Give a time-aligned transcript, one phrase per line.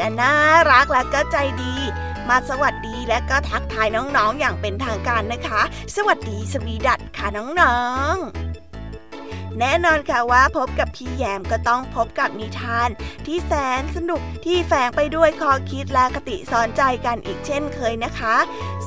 [0.00, 0.34] จะน่า
[0.72, 1.74] รักและก็ใจดี
[2.28, 5.60] มาสวัสดีและก็ทักทายน้องๆ อย่างเป็นทางการนะคะ
[5.96, 7.78] สวัสดีสวีดัตค่ะน้อ
[8.12, 12.88] งๆแน่นอนค่ะว่าพบกับพี่แยมก็ต้องพบกับนิทาน
[13.26, 18.36] ที่แสนสนุกที่แฝงไปด้วยคอคิดและคติสอนใจกันอีกเช่นเคยนะคะ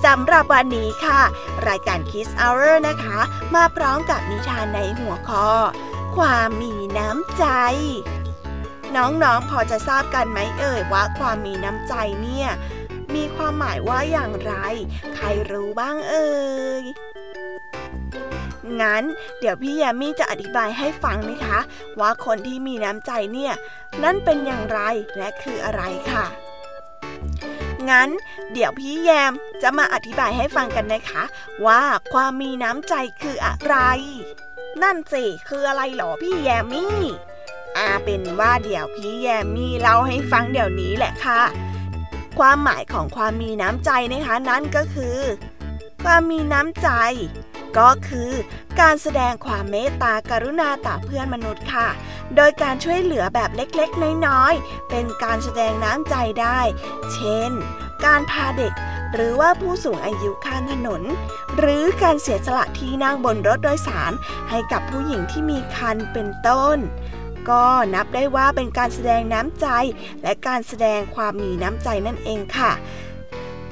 [0.06, 1.22] สำหรับวันนี้ค่ะ
[1.68, 3.20] รายการ Kiss Hour นะคะ
[3.56, 5.50] มาพร้อมกับนิทานในหัวข้อ
[6.18, 7.46] ความมีน้ำใจ
[8.98, 12.50] น้องๆ พอจะทราบกันไหมเอ่ยว่าความมีน้ำใจเนี่ย
[13.16, 14.54] มีความหมายว่าอย่างไร
[15.16, 16.32] ใครรู้บ้างเอ่
[16.82, 16.84] ย
[18.82, 19.04] งั้น
[19.40, 21.60] เดี๋ยวพี่แยมมี่จะอธิบายให้ฟังนะคะ
[22.00, 23.54] ว่าคนที่มีน้ำใจเนี่ย
[24.04, 24.80] นั่นเป็นอย่างไร
[25.18, 25.82] และคืออะไร
[26.12, 26.26] ค่ะ
[27.90, 28.10] งั้น
[28.54, 31.24] เดี๋ยวพี่แยมจะมาอธิบายให้ฟังกันนะคะ
[31.66, 31.82] ว่า
[32.14, 33.76] ความมีน้ำใจคืออะไร
[34.84, 37.00] นั่นสิคืออะไรหรอพี่แยมมี่
[37.78, 41.42] อาเป็นว่าเดี๋ยวพี่แยมมี่เล่าให้ฟังเดี๋ยวนี้แหละค่ะ
[42.40, 45.20] ความหมายของความมีน้ำใจนะคะนั่นก็คือ
[46.04, 46.90] ความมีน้ำใจ
[47.78, 48.32] ก็คือ
[48.80, 51.88] การแสดงความเมตตากรุณาต่อเพื่อนมนุษย์ค่ะ
[52.36, 56.60] โดยการช่วยเหลือแบบเล็กๆ น้อยๆ เป็นการแสดงน้ำใจได้
[57.14, 57.52] เช่น
[58.06, 58.74] การพาเด็ก
[59.14, 61.02] หรือว่าผู้สูงอายุข้ามถนน
[61.58, 64.12] หรือการเสียสละที่นั่งบนรถโดยสาร
[64.50, 66.78] ให้กับผู้หญิงที่มีคันเป็นต้น
[67.50, 69.68] ก็นับได้ว่าเป็นการแสดงน้ำใจ
[70.22, 72.72] และการแสดงความมีน้ำใจนั่นเองค่ะ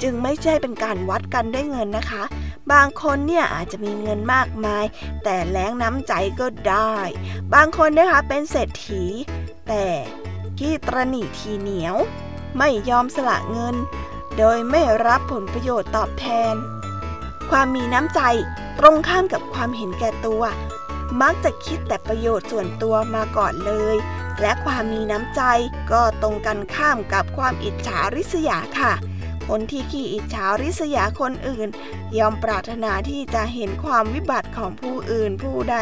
[0.01, 2.23] จึงไม่ใช่เป็นการวัดกันด้วยเงินนะคะ
[2.71, 4.85] บางคนเนี่ยอาจจะมีเงินมากมาย
[5.23, 6.95] แต่แรงน้ำใจก็ได้
[7.53, 9.03] บางคนนะคะเป็นเศรษฐี
[9.67, 9.85] แต่
[10.59, 11.95] ที่ตรณีทีเหนียว
[12.57, 13.75] ไม่ยอมสละเงิน
[14.37, 16.55] โดยไม่รับผลประโยชน์ตอบแทน
[17.49, 18.21] ความมีน้ำใจ
[18.79, 20.43] ตรงข้ามกับความเห็นแก่ตัว
[21.21, 23.95] มักจะคิดแต่ประโยชน์ส่วนตัวมาก่อนเลย
[24.41, 25.41] และความมีน้ำใจ
[25.91, 28.93] ก็ตรงกันข้ามกับความอิจฉาริษยาค่ะ
[29.49, 31.67] คนที่ขี้อิจฉาริษยาคนอื่น
[32.17, 35.77] ยอมปรารถนาที่จะเห็นความวิบัติของผู้อื่นผู้ใด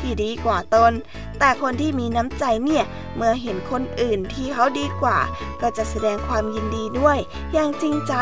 [0.00, 0.92] ที่ดีกว่าตน
[1.38, 2.84] แต่คนที่มีน้ำใจเนี่ย
[3.16, 5.18] เมื่อเห็นคนอื่นที่เขาดีกว่า
[5.60, 7.18] ก็จะแสดงความยินดีด้วย
[7.52, 8.14] อย่างจริงใจ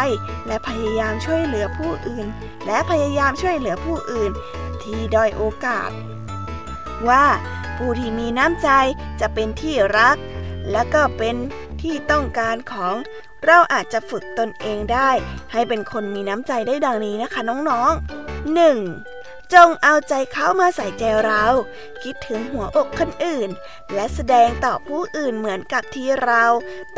[0.46, 2.26] และพยายามช่วยเหลือผู้อื่น
[2.66, 4.30] และพยายามช่วยเหลือผู้อื่น
[4.82, 5.90] ที่ด้อยโอกาส
[7.08, 7.24] ว่า
[7.76, 8.68] ผู้ที่มีน้ำใจ
[9.20, 10.16] จะเป็นที่รัก
[10.70, 11.36] และก็เป็น
[11.82, 12.94] ที่ต้องการของ
[13.46, 15.10] เราอาจจะฝึกตนเองได้
[15.52, 18.56] ให้เป็นคนมีน้ำใจได้ดังนี้นะคะน้องๆ
[18.92, 19.54] 1.
[19.54, 21.44] จงเอาใจเขามาใส่ใจเรา
[22.02, 23.50] คิดถึงหัวอกคนอื่น
[23.94, 26.44] และแสดงต่อผู้อื่นเหมือนกับที่เรา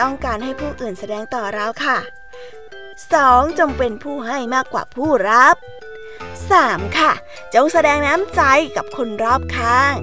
[0.01, 1.99] ต้องการให้ผู้อื่นแสดงต่อเราค่ะ
[2.79, 3.59] 2.
[3.59, 5.55] จงเป็นผู้ให้มากกว่าผู้รับ
[6.21, 6.99] 3.
[6.99, 7.13] ค่ะ
[7.55, 8.43] จงแสดงน้ำใจ
[8.77, 9.95] กับคนรอบข้าง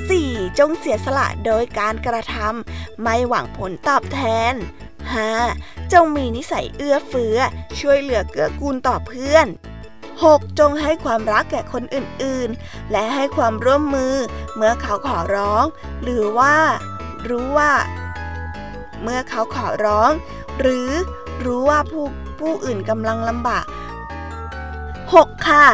[0.00, 0.58] 4.
[0.58, 4.20] จงเสียสละโดยการกระทำไม่หวังผลตอบแท
[4.52, 4.54] น
[5.22, 5.92] 5.
[5.92, 7.38] จงมีนิสัยเอื้อเฟื้อ
[7.80, 9.46] ช่วยเหลือเกื้อกูลต่อเพื่อน
[10.02, 10.58] 6.
[10.58, 14.14] จงให้ความรักแก่คนอื่นๆ และให้ความร่วมมือ
[14.56, 15.64] เมื่อเขาขอร้อง
[16.02, 16.56] หรือว่า
[17.28, 17.72] รู้ว่า
[19.02, 20.10] เมื่อเขาขอร้อง
[20.60, 20.90] หรือ
[21.44, 22.04] รู้ว่าผู้
[22.40, 23.64] ผู้อื่นกำลังลำบาก
[25.20, 25.48] 6.
[25.48, 25.66] ค่ะ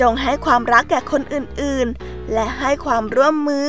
[0.00, 3.68] จงให้ความรักแก่คนอื่นๆ และให้ความร่วมมือ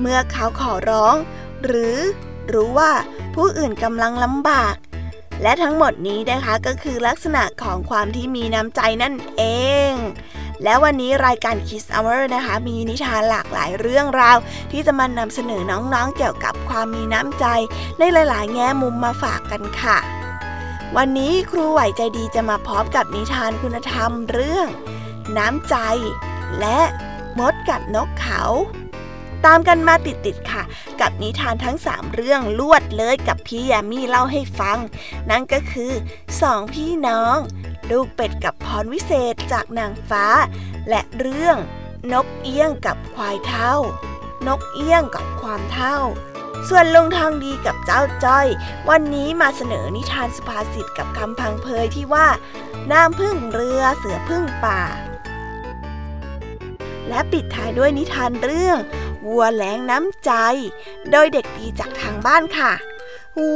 [0.00, 1.14] เมื่อเขาขอร้อง
[1.64, 1.96] หรือ
[2.52, 2.92] รู้ว่า
[3.34, 4.74] ผู้อื่นกำลังลำบาก
[5.42, 9.42] และทั้งหมดนี้นะคะก็คือลักษณะของความที่มีน้ำใจนั่นเอ
[9.90, 9.92] ง
[10.64, 14.38] และวันนี้รายการ Kiss Hour นะคะ มีนิทานหลากหลายเรื่องราว
[14.72, 17.44] ที่จะมานำเสนอน้องๆเกี่ยวกับความมีน้ำใจ
[17.98, 19.98] ในหลาย ๆ แง่มุมมาฝากกันค่ะ
[20.96, 24.68] วันนี้ครูไหวใจดีจะมาพร้อมกับนิทานคุณธรรมเรื่อง
[25.38, 25.76] น้ำใจ
[26.60, 26.80] และ
[27.38, 28.42] มดกับนกเขา
[29.44, 30.62] ตามกันมาติดๆค่ะ
[31.00, 34.78] กับนิทานทั้งสามเรื่องลวดเลยกับพี่ยามีเล่าให้ฟัง
[35.30, 35.92] นั่นก็คือ
[36.40, 37.36] สองพี่น้อง
[37.90, 40.26] ลูกเป็ดกับพรวิเศษจากนางฟ้า
[40.88, 41.56] และเรื่อง
[42.12, 43.74] นกเอี้ยงกับควายเท่า
[44.46, 45.96] นกเอี้ยงกับความเท่า
[46.68, 48.46] ส่วนลุงทองดีกับเจ้าจ้อย
[48.88, 52.28] วันนี้มาเสนอนิทานสุภาษิตกับคำพังเพยที่ว่า
[52.92, 54.82] น้ำพึ่งเรือเสือพึ่งป่า
[57.08, 58.78] และปิดท้ายด้วยนิทานเรื่อง
[59.26, 60.32] วัวแหลงน้ำใจ
[61.10, 62.72] โดยเด็กดีจากทางบ้านค่ะ
[63.36, 63.48] หู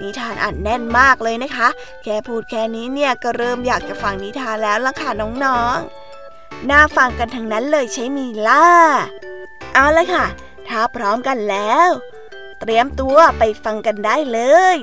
[0.00, 1.68] นิทานอ่านแน่นมากเลยนะคะ
[2.02, 5.10] แค่พูดแค่นี้เนี่ยก็เริ่มอยากจะฟังนิทานแล้วล่ะค่ะ
[5.44, 8.66] น้องๆ น่าฟังกันทั้งนั้นเลยใช่มีล่ะ
[9.74, 10.26] เอาเลยค่ะ
[10.68, 11.88] ถ้าพร้อมกันแล้ว
[12.60, 14.40] เตรียมตัวไปฟังกันได้เล
[14.74, 14.76] ย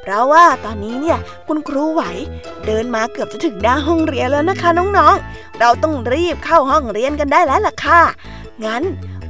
[0.00, 2.02] เพราะว่าตอนนี้เนี่ยคุณครูไหว
[2.66, 8.02] เดินมาเกือบจะถึงหน้าห้องเรียนแล้วนะคะน้องๆ เราต้องรีบเข้าห้องเรียนกันได้แล้วล่ะค่ะ
[8.64, 8.82] งั้น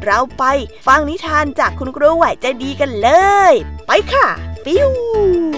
[0.05, 0.45] เราไป
[0.87, 3.11] ฟังนิทานจากคุณครูไหวใจดีกันเล
[3.51, 3.53] ย
[3.87, 4.27] ไปค่ะ
[4.65, 5.58] ฟิว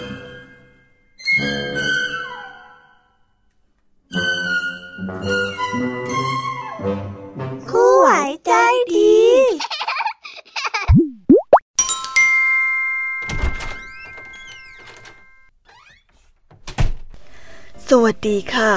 [17.95, 18.71] สวัสดีค่ะ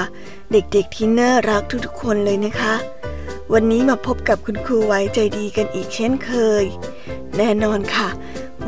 [0.51, 2.73] เด็กๆที่น่ารักทุกๆคนเลยนะคะ
[3.53, 6.31] วันนี้มาพบกับคุณครูไว้ใจดีกันอีกเช่นเค
[6.61, 6.63] ย
[7.37, 8.09] แน่นอนค่ะ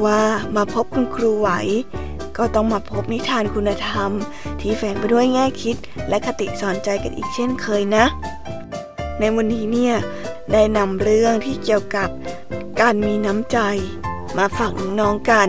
[0.03, 0.21] ว่า
[0.55, 1.49] มาพบคุณครูไหว
[2.38, 4.11] ก็ต้องมาพบนิทานคุณธรรม
[4.59, 5.75] ที่แฝงไปด้วยแง่คิด
[6.09, 8.05] และคติสอนใจกันอีกเช่นเคยนะ
[9.19, 9.95] ในวันนี้เนี่ย
[10.51, 12.09] ได้นำเรื่องที่เกี่ยวกับ
[12.81, 13.57] การมีน้ำใจ
[14.37, 15.47] มาฝากน้องๆกัน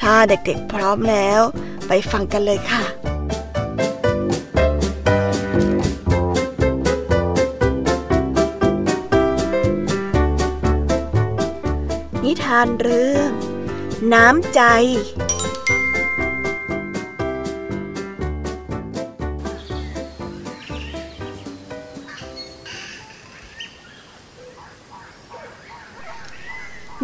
[0.00, 1.40] ถ้าเด็กๆพร้อมแล้ว
[1.88, 13.30] ไปฟังกันเลยค่ะานเรื่อง
[14.12, 14.60] น้ำใจ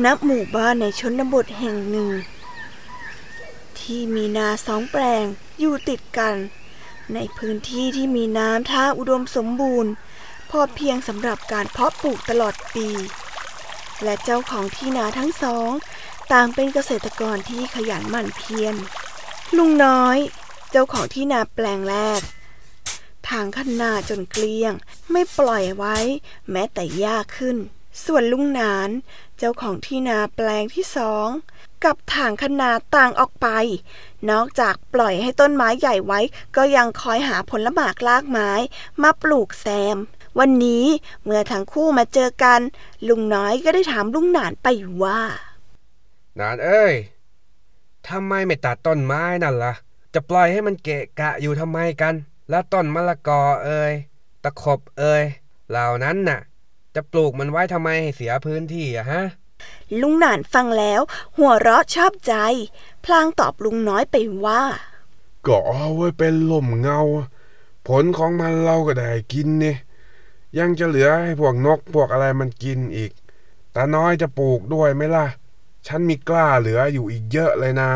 [0.05, 2.11] นับหมู่บ้านในชนบทแห่งหนึ่ง
[3.79, 5.25] ที่มีนาสองแปลง
[5.59, 6.35] อยู่ติดกัน
[7.15, 9.93] ในพื้นที่ที่มีน้ำท่าอุดมสมบูรณ์
[10.51, 12.89] พอเพียงสำหรับการเพาะปลูกตลอดปี
[14.05, 15.71] และเจ้าของที่นาทั้งสอง
[16.33, 18.75] ต่างเป็นเกษตรกรที่ขยันหมั่นเพียร
[19.57, 20.19] ลุงน้อย
[20.71, 22.21] เจ้าของที่นาแปลงแรก
[23.29, 24.73] ทางคันนาจนเกลี้ยง
[25.11, 25.97] ไม่ปล่อยไว้
[26.51, 27.57] แม้แต่ยากขึ้น
[28.05, 28.89] ส่วนลุงนาน
[29.39, 31.29] เจ้าของที่นาแปลงที่สอง
[31.85, 33.49] กับทางคนาต่างออกไป
[34.31, 36.21] นอกจากปล่อยให้ต้นไม้ใหญ่ไว้
[36.57, 38.51] ก็ยังคอยหาผลหมากลากไม้
[39.03, 39.97] มาปลูกแซม
[40.39, 40.85] วันนี้
[41.23, 42.61] เมื่อทั้งคู่มาเจอกัน
[43.09, 44.67] ลุงน้อยก็ได้ถามลุงหนานไป
[45.03, 45.21] ว่า
[46.41, 46.95] นานเอ้ย
[48.09, 49.75] ทำไมไม่ตัดต้นไม้นั่นละ่ะ
[50.15, 52.15] จะปล่อยให้มันเกะกะอยู่ทำไมกัน
[52.51, 53.93] แล้วต้นมะละกอเอ้ย
[54.43, 55.25] ตะขบเอ่ย
[55.71, 56.41] เหล่านั้นน่ะ
[56.95, 59.23] จะปลูกมันไว้ทำไมให้เสียพื้นที่อะฮะ
[60.01, 61.01] ลุงหนานฟังแล้ว
[61.37, 62.35] หัวเราะชอบใจ
[63.05, 64.63] พลางตอบลุงน้อยไปว่า
[65.47, 67.01] ก็เอาไว้เป็นลมเงา
[67.89, 69.92] ผลของมันเราก็ได้กินนี่ยั
[70.67, 73.13] งจะเหลือให้พวกนกพวกอะไรมันกินอีก
[73.75, 75.27] ตาน้อยจะปลูกด้วยไหมล่ะ
[75.87, 77.91] ฉันมีกล้าเหลืออยู่อีกเยอะเลยนะ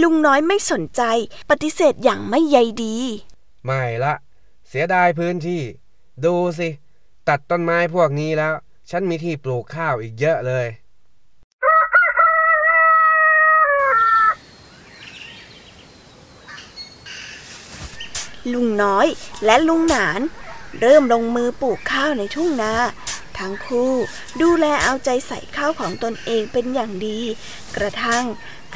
[0.00, 1.02] ลุงน้อยไม่สนใจ
[1.50, 2.96] ปฏิเสธอย่างไม่ใยดี
[3.64, 4.14] ไม่ละ
[4.68, 5.62] เสียดายพื้นที่
[6.24, 6.68] ดูสิ
[7.28, 8.54] ตัดต้นไม้พวกนี้แล้ว
[8.90, 10.66] ฉันมีที่ปลูกข้าวอีกเยอะเลย
[18.52, 19.06] ลุงน้อย
[19.44, 20.20] และลุงหนาน
[20.80, 22.74] เริ่มลงมือปลูกข้าวในทุ่งนา
[23.38, 23.92] ทั้งคู่
[24.40, 27.20] ดูแลเอาใจใส่ข้าวของตนเองเป็นอย่างดี
[27.76, 28.24] กระทั่ง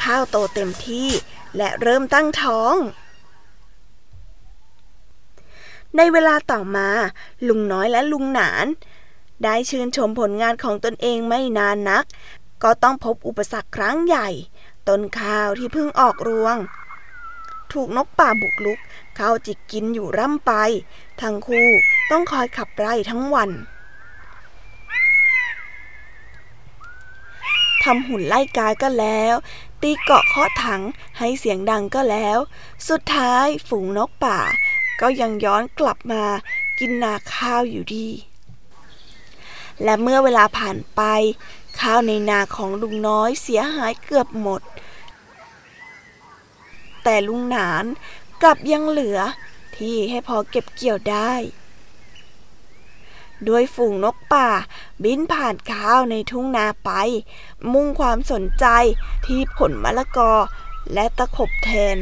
[0.02, 1.08] ข้าวโตเต็มที่
[1.56, 2.74] และเริ่มตั้งท้อง
[5.96, 6.88] ในเวลาต่อมา
[7.48, 8.66] ลุงน้อยและลุงหนาน
[9.44, 12.04] ได้ชื่นชมผลงานของตนเองไม่นานนัก
[12.62, 14.28] ก็ต้องพบอุปสรรคครั้งใหญ่
[14.88, 16.56] ต้นข้าวที่เพิ่งออกรวง
[17.72, 18.78] ถูกนกป่าบุกลุก
[19.16, 20.52] เข้าจิกกินอยู่ร่ำไป
[21.20, 21.68] ทั้งคู่
[22.10, 23.50] ต้องคอยขับไล่ทั้งวัน
[27.82, 29.34] ทำหุ่นไล่กาก็แล้ว
[29.82, 30.82] ตีเกาะเคาะถัง
[31.18, 32.38] ให้เสียงดังก็แล้ว
[32.88, 34.38] สุดท้ายฝูงนกป่า
[35.00, 36.24] ก็ยังย้อนกลับมา
[36.78, 38.08] กินนาข้าวอยู่ดี
[39.82, 41.02] และเมื่อเวลาผ่านไป
[41.80, 44.60] ข้าวในนาของลุงน้อยเสียหายเกือบหมด
[47.08, 47.84] แต่ลุงหนาน
[48.42, 49.20] กลับยังเหลือ
[49.76, 51.32] ที่ให้พอเก็บเกี่ยวได้
[53.48, 54.48] ด้วยฝูงนกป่า
[55.04, 56.90] บินผ่านข้าวในทุ่งนาไป
[57.72, 58.66] มุ่งความสนใจ
[59.26, 60.32] ที่ผลมะละกอ
[60.94, 61.96] และตะขบแทน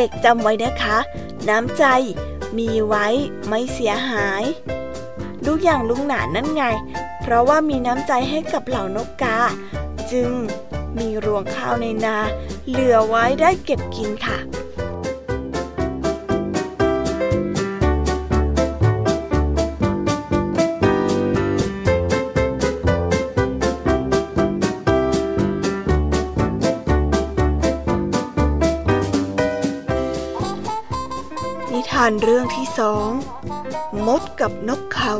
[0.00, 0.98] ด็กๆจำไว้นะคะ
[1.48, 1.84] น้ำใจ
[2.58, 3.06] มีไว้
[3.48, 4.44] ไม่เสียหาย
[5.44, 6.62] ดูอย่างลุงหนานนั่นไง
[7.20, 9.38] เพราะว่ามีน้ำใจให้กับเหล่านกกา
[10.12, 10.30] จึง
[10.98, 12.16] มีรวงข้าวในนา
[12.68, 14.38] เหลือไว้ได้เก็บกินค่ะ
[32.02, 33.10] ทานเรื่องที่สอง
[34.06, 35.14] มดกับนกเขา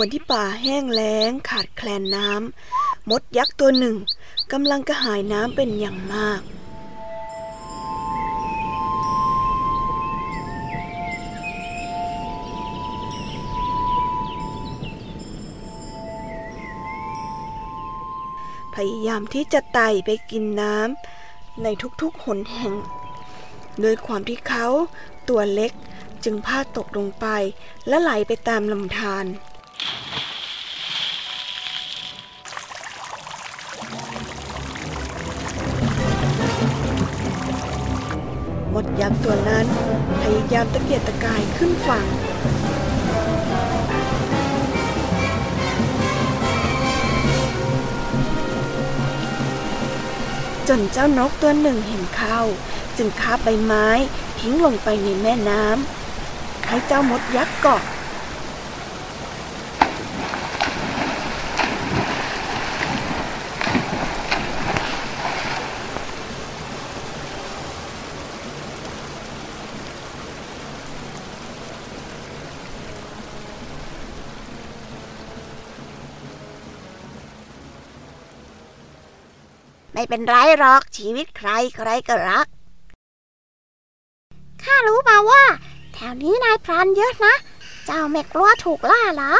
[0.00, 3.96] วันที่ป่าแห้งแล้งขาดแคลนน้ำมดยักษ์ตัวหนึ่ง
[4.52, 6.40] กำลังกระหายน้ำเป็นอย่างมาก
[18.74, 21.66] พยายามที่จะไต่ไปกินน้ำใน
[22.02, 22.74] ทุกๆหนแห่ง
[23.80, 24.66] โดยความที่เขา
[25.28, 25.72] ตัวเล็ก
[26.24, 27.26] จึงพลาดตกลงไป
[27.88, 29.26] และไหลไปตามลำธาร
[38.76, 39.66] มดยักษ์ตัวนั้น
[40.22, 42.06] พยายามตะเกียกตะกายขึ้นฝั่ง
[50.68, 52.40] จนเจ้านกตัวหนึ่งเห็นเข้า
[52.96, 53.86] จึงคาบใบไม้
[54.40, 57.82] ทิ้งลงไปในแม่น้ำให้เจ้ามดยักษ์เกาะ
[80.16, 82.46] เป็นไรหรอกชีวิตใครใครก็รัก
[84.62, 85.44] ข้ารู้มาว่า
[85.94, 87.34] แถวนี้นายพรานเยอะนะ
[87.86, 89.34] เจ้าไม่กลัวถูกล่าเหรอ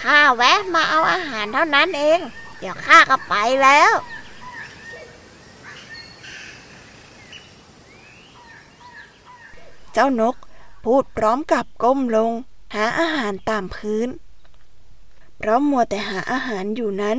[0.00, 2.20] ข้าแวะมาเอาอาหารเท่านั้นเอง
[2.58, 3.92] เดี๋ยวข้าก็ไปแล้ว
[9.92, 10.36] เจ้านก
[10.84, 12.32] พูดพร้อมกับก้มลง
[12.74, 14.08] หาอาหารตามพื้น
[15.40, 17.18] เพราะมัวแต่หาอาหารอยู่นั้น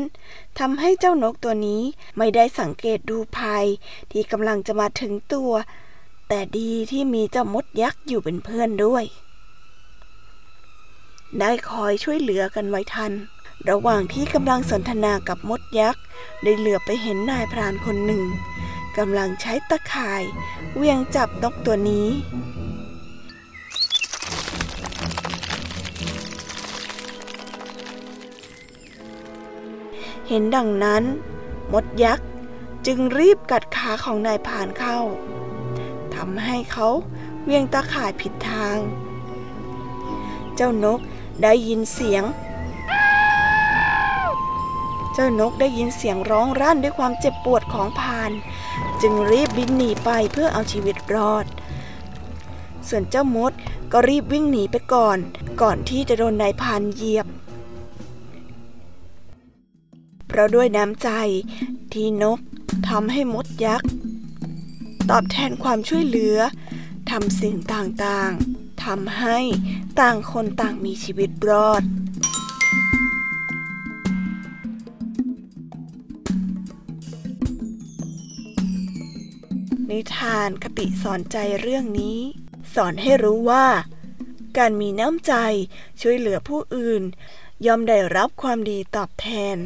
[0.60, 1.82] ทำให้เจ้านกตัวนี้
[2.18, 3.66] ไม่ได้สังเกตดูภัย
[4.12, 5.52] ที่กำลังจะมาถึงตัว
[6.28, 9.04] แต่ดีที่มีเจ้ามดยักษ์อยู่เป็นเพื่อนด้วย
[11.40, 13.12] ได้คอยช่วยเหลือกันไว้ทัน
[13.70, 16.04] ระหว่างที่กำลังสนทนากับมดยักษ์
[16.44, 18.24] ได้เหลือไปเห็นนายพรานคนหนึ่ง
[18.98, 20.24] กำลังใช้ตะข่าย
[20.76, 22.08] เวียงจับนกตัวนี้
[30.34, 31.04] เห็นดังนั้น
[31.74, 32.28] มดยักษ์
[32.86, 35.00] จึงรีบกัดขาของนายพานเข้า
[36.16, 36.88] ทำให้เขา
[37.44, 38.78] เวียงตะข่ายผิดทาง
[40.56, 41.00] เจ้านก
[41.44, 42.24] ได้ยินเสียง
[45.14, 48.32] เจ้านกได้ยินเสียงร้องรั่นด้วยความเจ็บปวดของพาน
[49.02, 51.46] จึงรีบบินหนีไปเพื่อเอาชีวิตรอด
[52.88, 53.52] ส่วนเจ้ามด
[53.92, 55.18] ก็รีบวิ่งหนีไปก่อน
[55.62, 57.28] ก่อนที่จะโดนนายพานเหยียบ
[60.42, 61.10] เราะด้วยน้ำใจ
[61.94, 62.40] ที่นก
[62.90, 63.90] ทำให้มดยักษ์
[65.10, 66.38] ตอบแทนความช่วยเหลือ
[67.12, 69.38] ทำสิ่งต่างๆทำให้
[70.00, 71.84] ต่างคนต่างมีชีวิตรอด
[79.90, 82.20] นิทานคติสอนใจเรื่องนี้
[82.76, 83.66] สอนให้รู้ว่า
[84.58, 85.34] การมีน้ำใจ
[86.02, 87.04] ช่วยเหลือผู้อื่น
[87.66, 89.58] ย่อมได้รับความดีตอบแทน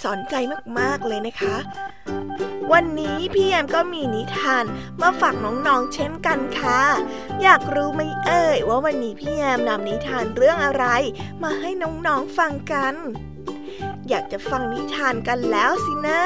[0.00, 0.34] สอนใจ
[0.78, 1.56] มากๆเลยนะคะ
[2.72, 4.64] วันนี้พี่แยมก็มีนิทาน
[5.02, 6.80] มาฝากน้องๆเช่นกันค่ะ
[7.42, 10.84] อยากรู้ไหมเอ่ยว่าวันนี้พี่แยมนำนิทานเรื่องอะไร
[11.42, 12.94] มาให้น้องๆฟังกัน
[14.08, 16.22] อยากจะฟังนิทานกันแล้วสินะ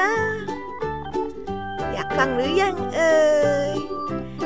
[1.93, 3.17] อยากฟังหรือยังเอ่
[3.69, 3.73] ย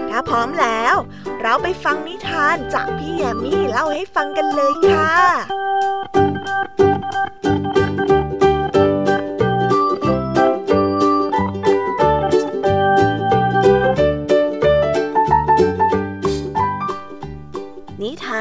[0.10, 0.96] ถ้าพร้อมแล้ว
[1.42, 5.12] เราไปฟังนิทานจากพี่แยมมี่เล่าให้ฟังกันเลยค่ะ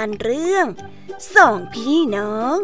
[0.01, 0.67] านเรื่อง
[1.35, 2.59] สองพี่น้อง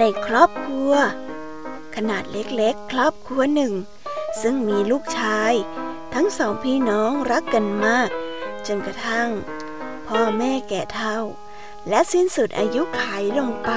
[0.00, 0.92] ในครอบครัว
[1.96, 3.72] ขนาดเล็กๆ ครอบครัวหนึ่ง
[4.40, 5.52] ซึ่งมีลูกชาย
[6.14, 8.08] ทั้งสองพี่น้องรักกันมาก
[8.66, 9.30] จนกระทั่ง
[10.06, 11.18] พ่อแม่แก่เฒ่า
[11.88, 13.70] และสิ้นสุดอายุขัยลงไป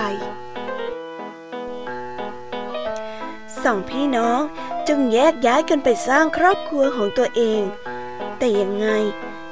[3.64, 4.40] สองพี่น้อง
[4.88, 7.62] จึงแยกย้ายกันไปสร้างครอบครัวของตัวเอง
[8.38, 8.88] แต่ยังไง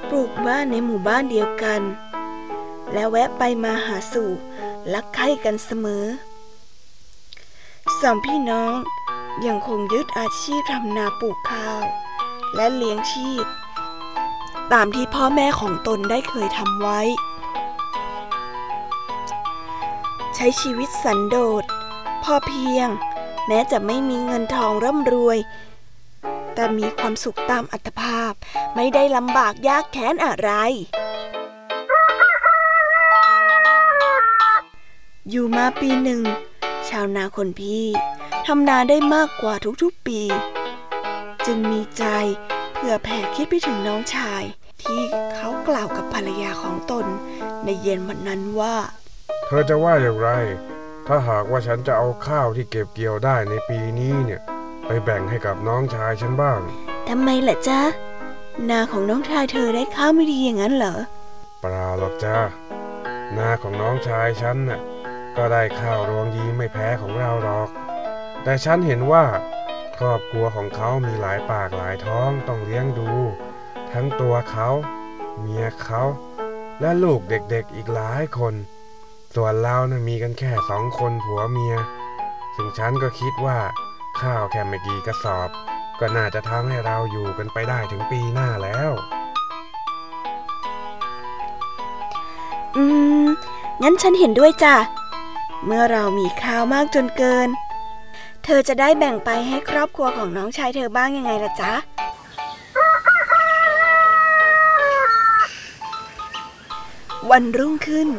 [0.10, 1.82] ปลูกบ้านในหมู่บ้านเดียวกัน
[2.94, 4.30] และแวะไปมาหาสู่
[4.94, 6.06] รักใคร่กันเสมอ
[8.02, 8.74] สองพี่น้อง
[9.46, 11.84] ยังคงยึดอาชีพทำนาปลูกข้าว
[12.56, 13.46] และเลี้ยงชีพ
[14.74, 17.02] ตามที่พ่อแม่ของตนได้เคยทำไว้
[20.36, 21.64] ใช้ชีวิตสันโดษ
[22.24, 22.88] พอเพียง
[23.48, 25.38] แม้จะไม่มีเงินทองร่ำรวย
[26.54, 28.34] แต่มีความสุขตามอัตภาพ
[28.76, 30.52] ไม่ได้ลำบากยากแค้นอะไร
[35.30, 36.22] อยู่มาปีหนึ่ง
[36.90, 37.86] ชาวนาคนพี่
[38.52, 40.22] ทำนาได้มากกว่าทุกๆปี
[41.46, 42.06] จึงมีใจ
[42.74, 44.44] เพื่อแผ่คิดไปถึงน้องชาย
[44.84, 45.02] ที่
[45.36, 47.06] เขากล่าวกับภรรยาของตน
[47.64, 48.76] ในเย็นวันนั้นว่า
[49.48, 50.30] เธอจะว่าอย่างไร
[51.08, 54.42] ถ้าหากว่าฉันจะเอาข้าวที่เก็บเกี่ยวได้ในปีนี้เนี่ย
[54.88, 56.60] ไปแบ่งให้กับน้องชายฉันบ้าง
[57.10, 57.82] ทำไมล่ะจ๊ะ
[58.70, 60.98] นาของน้องชายเธอได้ข้าวไม่ดีอย่างนั้นเหรอ
[61.62, 62.38] เปล่าหรอกจ้า
[63.38, 64.80] นาของน้องชายฉันน่ะ
[65.38, 67.70] ก็ได้ข้าวรวงดีไม่แพ้ของเราหรอก
[68.44, 69.26] แต่ฉันเห็นว่า
[70.00, 73.12] ครอบครัวของเขามีหลายปากหลายท้องต้องเลี้ยงดู
[73.94, 74.70] ทั้งตัวเขา
[75.40, 76.02] เมียเขา
[76.82, 78.54] และลูกเด็กๆอีกหลายคน
[79.36, 81.76] ส่วนเรานะ่ะมีกันแค่สองคนผัวเมีย
[82.56, 83.60] ซึ่งฉันก็คิดว่า
[84.22, 85.50] ข้าวแค่ไม่กี่กระสอบ
[86.00, 88.92] ก็น่าจะทำให้เราอยู่กันไปได้ถึงปีหน้าแล้ว
[92.76, 92.84] อื
[93.24, 93.26] ม
[93.82, 94.76] งั้นฉันเห็นด้วยจ้ะ
[95.66, 97.50] เมื่อเรามีข้าวมากจนเกิน
[98.50, 101.74] เธอจะได้แบ่งไปให้ครอบครัวของน้องชายเธอบ้างยังไงล่ะจ๊ะ
[107.32, 108.10] วันรุ่งขึ้น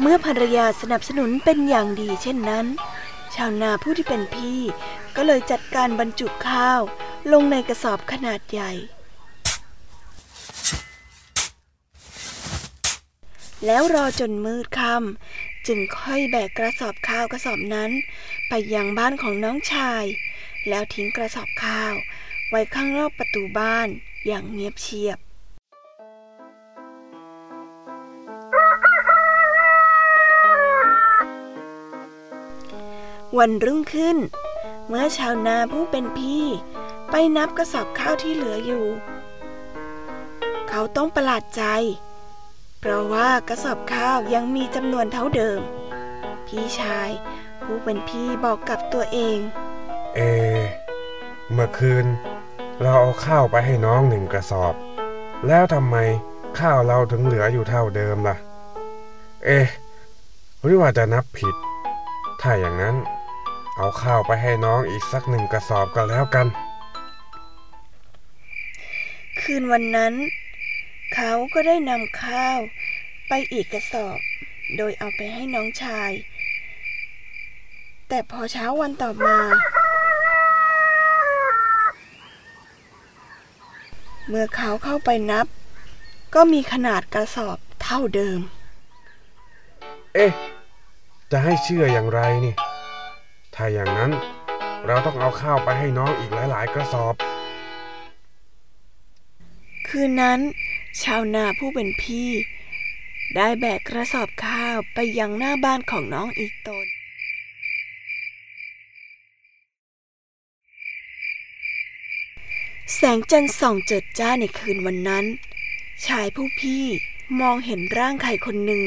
[0.00, 2.66] เมื่อภรรยาสนับสนุนเป็นอย่างดีเช่นนั้น
[3.34, 4.60] ชาวนาผู้ที่เป็นพี่
[5.16, 6.80] ก็เลยจัดการบรรจุข้าว
[7.32, 8.72] ลงในกระสอบขนาดใหญ่
[13.66, 17.90] แล้วรอจนมืดค่ำจึงค่อยแบกกระสอบข้าวกระสอบนั้น
[18.48, 20.04] ไปยังบ้านของน้องชาย
[20.68, 21.94] แล้วทิ้งกระสอบข้าว
[22.50, 23.88] ไว้ข้างนอกประตูบ้าน
[24.26, 25.18] อย่างเงียบเชียบ
[33.38, 34.16] วันรุ่งขึ้น
[34.88, 36.44] เมื่อชาวนาผู้เป็นพี่
[37.10, 38.86] ไปนับกระสอบข้าวที่เหลืออยู่
[40.68, 41.64] เขาต้องประหลาดใจ
[42.86, 45.60] เพราะว่ากระสอบข้าวยังมีจำนวนเท่าเดิม
[46.46, 47.10] พี่ชาย
[47.62, 49.38] ผู้เป็นพี่บอกกับตัวเอง
[50.16, 50.20] เอ
[51.52, 52.06] เมื่อคืน
[52.80, 54.74] เราเอาข้าวไปให้น้องหนึ่งกระสอบ
[55.46, 55.96] แล้วทำไม
[56.60, 58.36] ข้าวเราถึงเหลืออยู่เท่าเดิมล่ะ
[59.44, 59.66] เอ๊ะ
[60.62, 61.54] หรือว่าจะนับผิด
[62.40, 62.96] ถ้าอย่างนั้น
[63.76, 66.46] เอาข้าวไปให้น้องอีกสักหนึ่งกระสอบก็แล้วกัน
[69.40, 70.14] คืนวันนั้น
[71.14, 72.58] เขาก็ได้นำข้าว
[73.28, 74.18] ไปอีกกระสอบ
[74.76, 76.10] โดยเอาไปให้น้องชาย
[78.08, 79.38] แต่พอเช้าวันต่อมา
[84.28, 85.46] เมื่อเขาเข้าไปนับ
[86.34, 88.40] ก็มีขนาดกระสอบเท่าเดิม
[90.14, 90.32] เอ๊ะ
[91.30, 92.54] จะให้เชื่ออย่างไรนี่
[93.54, 94.10] ถ้าอย่างนั้น
[94.86, 97.14] เราต้องเอาข้าวไปให้น้องอีกหลาย ๆ กระสอบ
[99.88, 100.40] คืนนั้น
[101.02, 102.30] ชาวนาผู้เป็นพี่
[103.36, 106.86] ได้แบกกระสอบข้าวไปยังหน้าบ้านของน้องอีกตน
[112.94, 115.24] แสงจันทร์ส่องเจิดจ้าในคืนวันนั้น
[116.06, 116.84] ชายผู้พี่
[117.40, 118.82] มองเห็นร่างใครคนหนึ่ง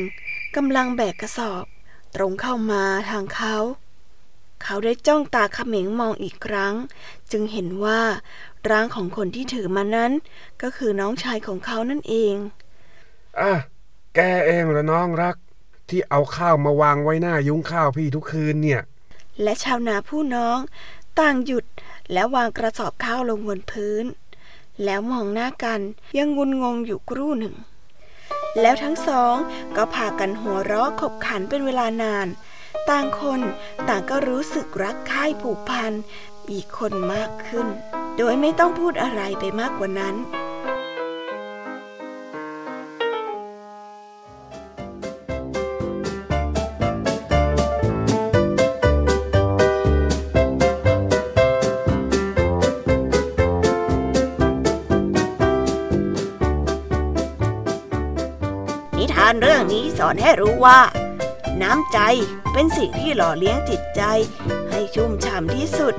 [0.56, 1.66] กำลังแบกกระสอบ
[2.16, 3.56] ตรงเข้ามาทางเขา
[4.64, 6.76] เขาได้จ้องตาเขม็งมองอีกครั้ง
[7.32, 8.02] จึงเห็นว่า
[8.72, 10.12] ร่างของคนที่ถือมานั้น
[10.62, 12.36] ก็คือน้องชายของเขานั่นเอง
[13.40, 13.54] อะ
[14.16, 15.36] แกเองเหรอน้องรัก
[15.90, 18.82] ที่เอาข้าวมาวางไว้หน้ายุ้งข้าวพี่ทุกคืนเนี่ย
[19.44, 20.58] และชาวนาผู้น้อง
[21.20, 21.66] ต่างหยุด
[22.14, 24.06] และวางกระสอบข้าวลงบนพื้น
[24.86, 25.82] แล้วมองหน้ากัน
[26.18, 27.56] ยังงุนงงอยู่ครู่หนึ่ง
[28.62, 29.36] แล้วทั้งสอง
[29.76, 32.28] ก็พากันหัวเราะขบขันเป็นเวลานาน
[32.90, 33.42] ต่างคน
[33.88, 35.94] ต่างก็รู้สึกรักใคร่ผูกพัน
[36.52, 37.68] อีกคนมากขึ้น
[38.18, 40.16] โดยไม่ต้องพูดอะไรไปมากกว่านั้น
[58.98, 60.80] นิทานเรื่องนี้สอนให้รู้ว่า
[61.64, 62.00] น้ำใจ
[62.54, 64.02] เป็นสิ่งที่หล่อเลี้ยงจิตใจ
[64.70, 65.96] ให้ชุ่มฉ่ำที่สุด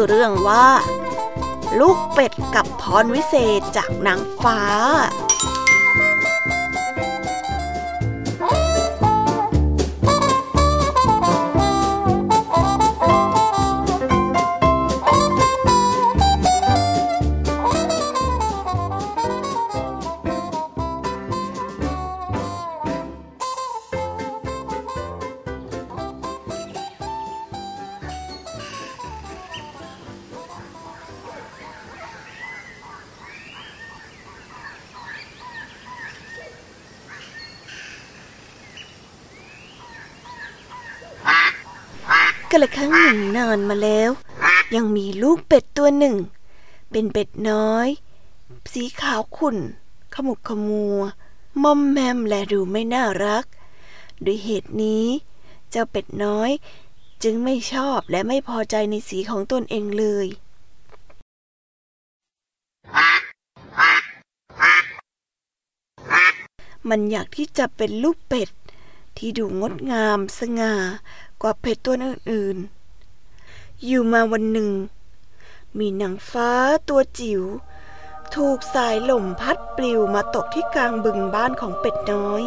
[0.00, 0.66] อเรื่องว่า
[1.80, 4.60] ลูกเป็ดกับพรวิเศษจากนางฟ้า
[45.98, 46.16] หนึ่ง
[46.90, 47.88] เป็นเป็ดน้อย
[48.72, 49.56] สีขาวขุ่น
[50.14, 50.98] ขมุกขมัว
[51.62, 53.44] มอมแมมและดูไม่น่ารัก
[54.24, 55.06] ด้วยเหตุนี้
[55.70, 56.50] เจ้าเป็ดน้อย
[57.22, 60.26] จึงไม่ชอบและไม่พอใจในสีของตนเองเลย
[66.88, 68.50] มันอยากที่จะเป็นลูกเป็ด
[69.16, 70.74] ที่ดูงดงามสง่า
[71.42, 74.70] กว่าเป็ดตัวอื่นๆ อยู่มาวันหนึ่ง
[75.78, 76.50] มีนางฟ้า
[76.88, 77.42] ตัวจิ๋ว
[78.34, 82.42] ถูกสายลมพัดปลิวมาตกที่กลางบึงบ้านของเป็ดน้อย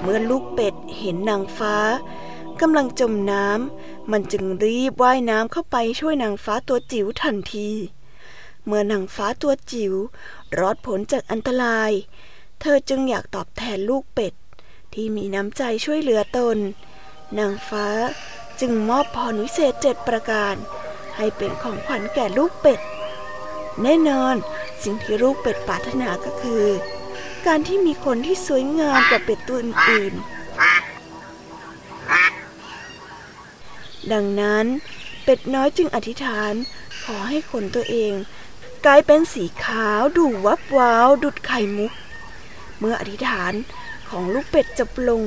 [0.00, 1.76] เมื่อลูกเป็ดเห็นนางฟ้า
[2.60, 7.70] กำลังจมน้ำ มันจึงรีบว่ายน้ำเข้าไปช่วยนางฟ้าตัวจิ๋วทันที
[8.64, 9.94] เมื่อนางฟ้าตัวจิ๋ว
[10.58, 11.92] รอดพ้นจากอันตราย
[12.60, 14.34] เธอจึงอยากตอบแทนลูกเป็ด
[15.00, 16.56] ที่มีน้ำใจช่วยเหลือตน
[17.38, 17.86] นางฟ้า
[18.60, 20.54] จึงมอบพรวิเศษเจ็ดประการ
[21.16, 22.80] ให้เป็นของขวัญแก่ลูกเป็ด
[23.82, 24.34] แน่นอน
[24.82, 26.66] สิ่งที่ลูกเป็ดปรารถนาก็คือ
[27.46, 34.66] การที่มีคนที่สวยงามกว่าเป็ดตัวอื่นๆ ดังนั้น
[35.24, 36.52] เป็ดน้อยจึงอธิษฐาน
[37.04, 38.12] ขอให้ขนตัวเอง
[38.86, 41.92] กลายเป็นสีขาวดูวับว้าว ดุดไข่มุก
[42.78, 43.54] เมื่ออธิษฐาน
[44.08, 45.22] ของลูกเป็ดจบลง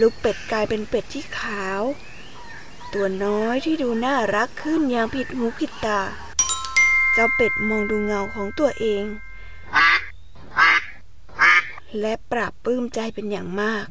[0.00, 1.82] ลูกเป็ดกลายเป็นเป็ดที่ขาว
[2.92, 6.00] ตัวน้อยที่ดูน่ารักขึ้นอย่างผิดหูผิดตา
[7.12, 9.04] เจ้าเป็ดมองดูเงาของตัวเอง
[12.00, 13.86] และปราบปลื้มใจเป็นอย่างมาก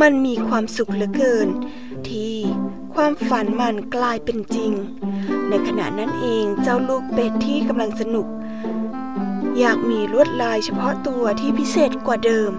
[0.00, 1.48] มันมีความสุขเหลือเกิน
[2.08, 2.34] ที่
[2.94, 4.72] ความฝันมันกลายเป็นจริง
[5.48, 8.26] ในขณะนั้นเองเจ้าลูกเป็ดที่กำลังสนุก
[9.58, 12.52] อยากมีลวดลายเฉพาะตัวที่พิเศษกว่าเดิม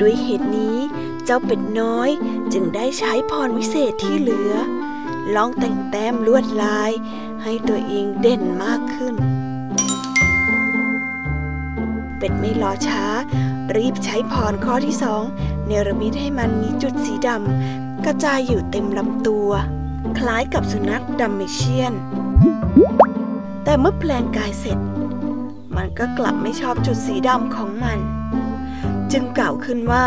[0.00, 0.78] ด้วยเหตุนี้
[1.24, 2.10] เจ้าเป็ดน้อย
[2.52, 4.52] จึงได้ใช้พรวิเศษที่เหลือ
[5.34, 6.90] ลองแต่งแต้มลวดลาย
[7.42, 9.14] ให้ตัวเองเด่นมากขึ้น
[12.18, 13.04] เป็ดไม่รอช้า
[13.76, 15.22] รีบใช้พรข้อที่สอง
[15.66, 19.50] เนรมิตให้มันมีจุดสีดำกระจายอยู่เต็มลำตัว
[20.18, 21.92] คล้ายกับสุนัขดัมเมเชียน
[23.64, 24.78] แต่เมื่อแปลงกายเสร็จ
[25.76, 27.98] มันก็กลับไม่ชอบจุดสีดำของมัน
[29.12, 30.06] จึงกล่าวขึ้นว่า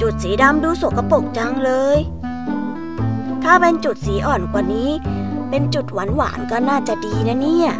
[0.00, 1.98] จุดสีดำดูสกปรกจังเลย
[3.42, 4.90] ถ้าเป็นจุดสีอ่อนกว่านี้
[5.50, 7.70] เป็นจุดหวานหวานๆก็น่าจะดีนะเนี่ย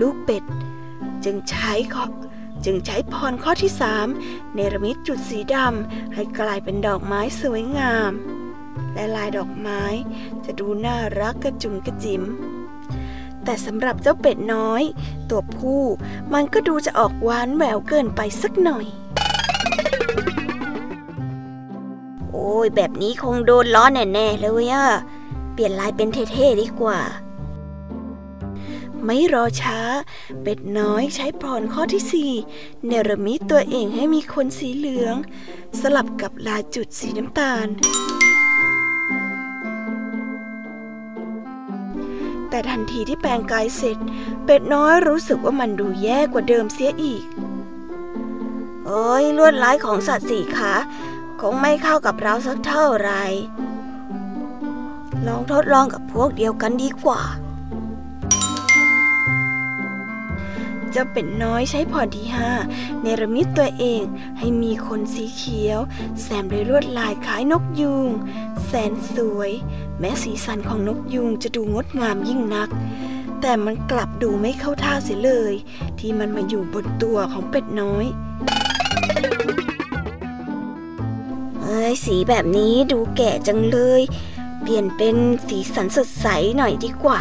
[0.00, 0.44] ลูกเป็ด
[1.24, 2.04] จึงใช้ขอ
[2.64, 4.06] จึงใช้พรข้อที่สาม
[4.54, 8.12] เนรมิตจุดสีดำให้กลายเป็นดอกไม้สวยงาม
[8.94, 9.82] และลายดอกไม้
[10.44, 12.22] จะดูน่ารักกระจุมกระจิม
[13.44, 14.82] แต่สำหรับเจ้าเป็ดน้อย
[15.30, 15.82] ตัวผู้
[16.32, 18.86] มันก็ดูจะออกหวานแหววเกินไปสักหน่อย
[22.30, 24.86] โอ้ยแบบนี้คงโดนล้อแน่ๆเลยอะ
[25.52, 27.00] เปลี่ยนลายเป็นเท่ๆดีกว่า
[29.04, 29.78] ไม่รอช้า
[30.42, 32.32] เป็ดน้อยใช้พรข้อที่สี่
[32.86, 35.16] เนรมิตตัวเองให้มีขนสีเหลือง
[35.80, 37.66] สลับกับลายจุดสีน้ำตาล
[42.54, 43.98] แต่ทันทีที่แปลงกายเสร็จ
[44.44, 47.24] เป็ดน้อยรู้สึกว่ามันดูแย่กว่าเดิมเสียอีก
[48.86, 50.72] เอ้ยลวดลายของสัตว์สี่ขา
[51.40, 53.24] คงไม่เข้ากับเราสักเท่าไหร่
[55.26, 57.20] ลองทดลองกับพวกเดียวกันดีกว่า
[60.92, 62.50] เจ้าเป็ดน้อยใช้พรที่ห้า
[63.02, 64.02] เนรมิตตัวเอง
[64.38, 65.80] ให้มีขนสีเขียว
[66.22, 68.08] แซมด้วยลวดลายคล้ายนกยูง
[68.64, 69.50] แสนสวย
[69.98, 72.68] แม้สีสันของนกยูงจะดูงดงามยิ่งนัก
[73.40, 75.54] แต่มันกลับดูไม่เข้าท่าเสียเลย
[75.98, 78.06] ที่มันมาอยู่บนตัวของเป็ดน้อย
[81.62, 84.02] เอ้ยสีแบบนี้ดูแก่จังเลย
[84.62, 85.16] เปลี่ยนเป็น
[85.48, 86.26] สีสันสดใส
[86.56, 87.20] หน่อยดีกว่า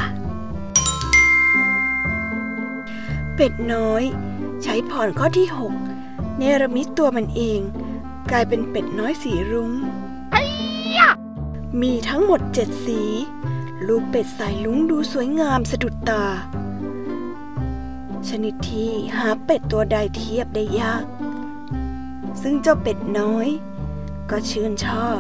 [3.36, 4.04] เป็ดน้อย
[4.64, 5.74] ใช้พรข้อที่หก
[6.38, 7.60] เนรมิตตัวมันเอง
[8.32, 9.72] กลายเป็นเป็ดน้อยสีรุง้ง
[11.82, 13.02] มีทั้งหมดเจ็ดสี
[13.88, 16.26] ลูกเป็ดสายลุ้งดูสวยงามสะดุดตา
[18.28, 21.04] ชนิดที่หาเป็ดตัวใดเทียบได้ยาก
[22.42, 23.48] ซึ่งเจ้าเป็ดน้อย
[24.30, 25.20] ก็ชื่นชอบ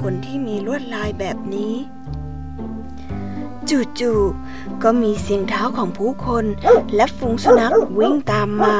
[0.00, 1.74] คนที่มีลวดลายแบบนี้
[3.70, 6.44] จู่ๆก็มีเสียงเท้าของผู้คน
[6.94, 8.76] และฝูงสุนัขวิ่งตามมา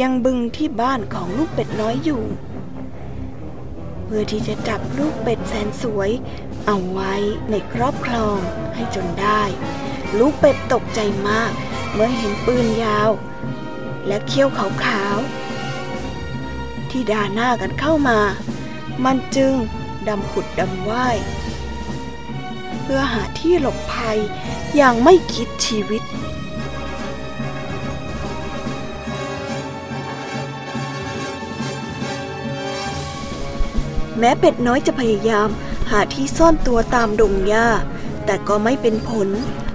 [0.00, 2.22] ยังบึงที่บ้านของลูกเป็ดน้อยอยู่
[4.04, 6.10] เพื่อที่จะจับลูกเป็ดแสนสวย
[6.66, 7.14] เอาไว้
[7.50, 8.38] ในครอบครอง
[8.74, 9.42] ให้จนได้
[10.18, 11.52] ลูกเป็ดตกใจมาก
[11.94, 13.10] เมื่อเห็นปืนยาว
[14.06, 14.48] และเขี้ยว
[14.84, 18.18] ขาวๆที่ด่าหน้ากันเข้ามา
[19.04, 19.52] มันจึง
[20.08, 21.16] ดำขุดดำว่าย
[22.90, 24.18] พื่อหาที่หลบภัย
[24.76, 26.02] อย่างไม่คิดชีวิต
[34.18, 35.48] แม้เป็ดน้อยจะพยายาม
[35.90, 37.68] หาที่ซ่อนตัวตามดงหญ้า
[38.24, 39.28] แต่ก็ไม่เป็นผล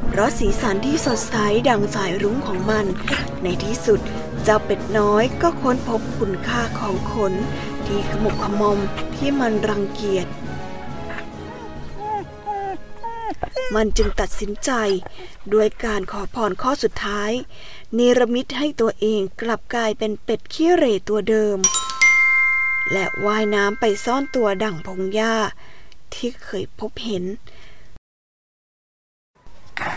[0.08, 1.36] เพราะสีสันที่สดใส
[1.70, 2.86] ดังสายรุ้งของมัน
[3.44, 4.00] ในที่สุด
[4.44, 7.34] เจ้าเป็ดน้อยก็ค้นพบคุณค่าของขน
[7.86, 8.80] ที่ขมุกขมอม
[9.16, 10.28] ที่มันรังเกียจ
[13.76, 14.72] มันจึงตัดสินใจ
[15.54, 17.32] ด้วยการขอพรข้อสุดท้าย
[17.96, 21.58] เนรมิตให้ตัวเองกลับกลายเป็นเป็ดขี้เร่ตัวเดิม
[22.92, 25.36] และว่ายน้ำไปซ่อนตัวดั่งพงหญ้า
[26.14, 27.24] ที่เคยพบเห็น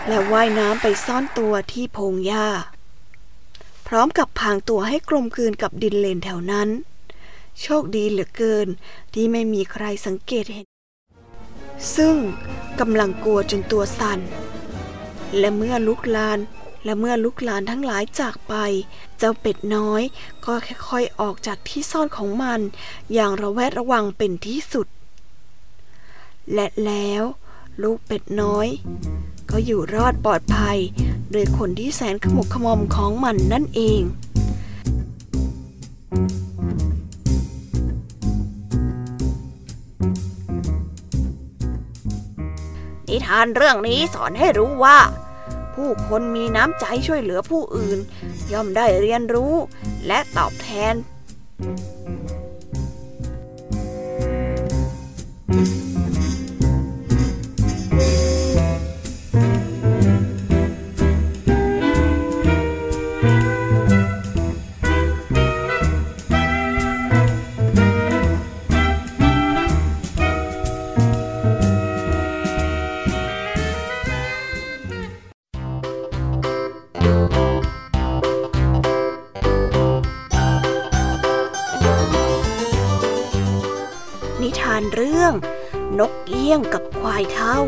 [0.08, 2.46] และว่ายน้ำไปซ่อนตัวที่พงหญ้า
[3.86, 6.68] พร้อมกับพางตัวให้กลมกลืนกับดินเลนแถวนั้น
[7.62, 8.68] โชคดีเหลือเกิน
[9.12, 10.66] ที่ไม่มีใครสังเกตเห็น
[11.96, 12.16] ซึ่ง
[12.80, 14.20] กำลังกลัวจนตัวสั่น
[15.38, 16.38] และเมื่อลุกลาน
[16.84, 18.54] และเมื่อลุกลานทั้งหลายจากไป
[19.18, 20.02] เจ้าเป็ดน้อย
[20.44, 20.52] ก็
[20.88, 22.60] ค่อยๆออกจากที่ซ่อนของมัน
[23.12, 24.86] อย่างระแวดระวังเป็นที่สุด
[26.54, 27.22] และแล้ว
[27.82, 28.68] ลูกเป็ดน้อย
[29.50, 30.78] ก็อยู่รอดปลอดภัย
[31.32, 34.02] โดยคนที่แสนขมุกขมอมของมันนั่นเอง
[43.08, 44.98] นิทานเรื่องนี้สอนให้รู้ว่า
[45.74, 47.98] ผู้คนมีน้ำใจช่วยเหลือผู้อื่น
[48.52, 49.54] ย่อมได้เรียนรู้
[50.06, 50.94] และตอบแทน
[85.98, 87.58] นกเอี้ยงกับควายเท่า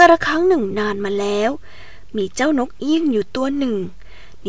[0.00, 1.50] กระครั้งหนึ่งนานมาแล้ว
[2.16, 3.76] มีเจ้านกเอี้ยงอยู่ตัวหนึ่ง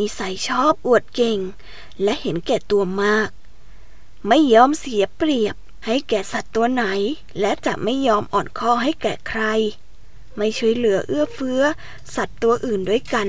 [0.00, 1.38] นิสัยชอบอวดเก่ง
[2.02, 3.30] และเห็นแก่ตัวมาก
[4.28, 6.84] ไม่ยอมเสียเปรียบให้แก่สัตว์ตัวไหน
[7.40, 9.42] และจะไม่ยอมอ่อนข้อให้แก่ใคร
[10.36, 11.62] ไม่ช่วยเหลือเอื้อเฟื้อ
[12.14, 13.28] สัตว์ตัวอื่นด้วยกัน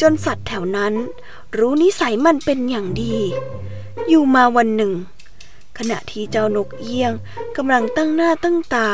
[0.00, 0.94] จนสัตว์แถวนั้น
[1.58, 3.16] รู้นิสัยมันเป็นอย่างดี
[4.08, 4.92] อยู่มาวันหนึ่ง
[5.78, 7.12] ขณะที่เจ้านกเอี้ยง
[7.56, 8.88] กำลังตั้งหน้าตั้งตา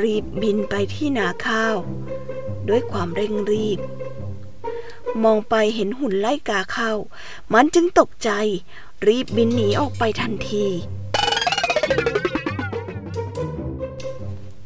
[0.00, 1.76] รีบบินไปที่นาข้าว
[2.68, 3.78] ด้วยความเร่งรีบ
[5.22, 6.92] มองไปเห็นหุ่นไล่กาเข้า
[7.52, 8.30] มันจึงตกใจ
[9.06, 10.66] รีบบินหนีออกไปทันที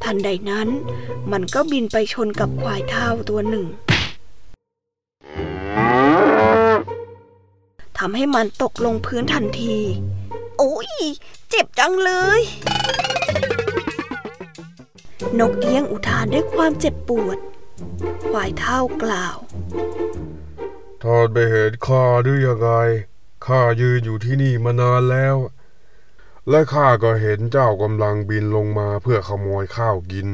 [0.03, 0.69] ทันใดนั้น
[1.33, 3.67] มันก็บินไปชนกับควายเท่าตัวหนึ่ง
[7.99, 9.77] ทำให้มันตกลงพื้นทันที
[10.59, 10.91] โอ้ย
[11.51, 12.41] เจ็บจังเลย
[15.39, 17.39] นกเอี้ยงอุทานด้วยความเจ็บปวด
[18.29, 19.37] ควายเท่ากล่าว
[21.03, 22.69] ท่านไปเห็นข้าหรือยังไง
[23.47, 25.37] ข้ายืนอยู่ที่นี่มานานแล้ว
[26.51, 30.29] และข้าก็เห็นเจ้ากำลังบินลงมาเพื่อขโมยข้าวกิน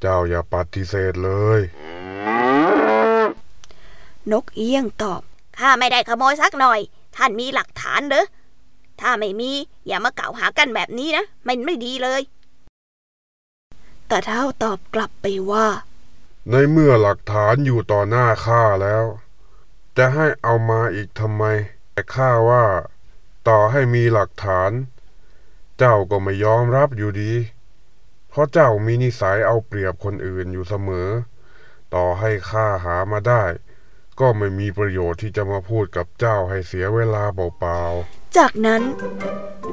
[0.00, 1.60] เจ้าอย่าปฏิเสธเลย
[4.32, 5.22] นกเอี้ยงตอบ
[5.58, 6.80] ข้าไม่ได้ขโมยสักหน่อย
[7.16, 8.26] ท่านมีหลักฐานเหรอ
[9.00, 9.52] ถ้าไม่มี
[9.86, 12.20] อย่ามากล่าวหากันแบบนี้นะ มันไม่ดีเลย
[14.08, 15.66] แต่เท่าตอบกลับไปว่า
[16.50, 19.04] ในเมื่อหลักฐานอยู่ต่อหน้าข้าแล้ว
[20.02, 21.44] จะให้เอามาอีกทำไม
[21.92, 22.64] แต่ข้าว่า
[23.48, 24.70] ต่อให้มีหลักฐาน
[25.78, 27.32] เจ้าก็ไม่ยอมรับอยู่ดี
[28.28, 31.08] เพราะเจ้ามีนิสัยเอาเปรียบคนอื่นอยู่เสมอ
[31.94, 33.44] ต่อให้ข้าหามาได้
[34.20, 38.82] ก็ไม่มีประโยชน์ที่จะมาพูดกับเจ้าให้เสียเวลาเปล่าๆ จากนั้น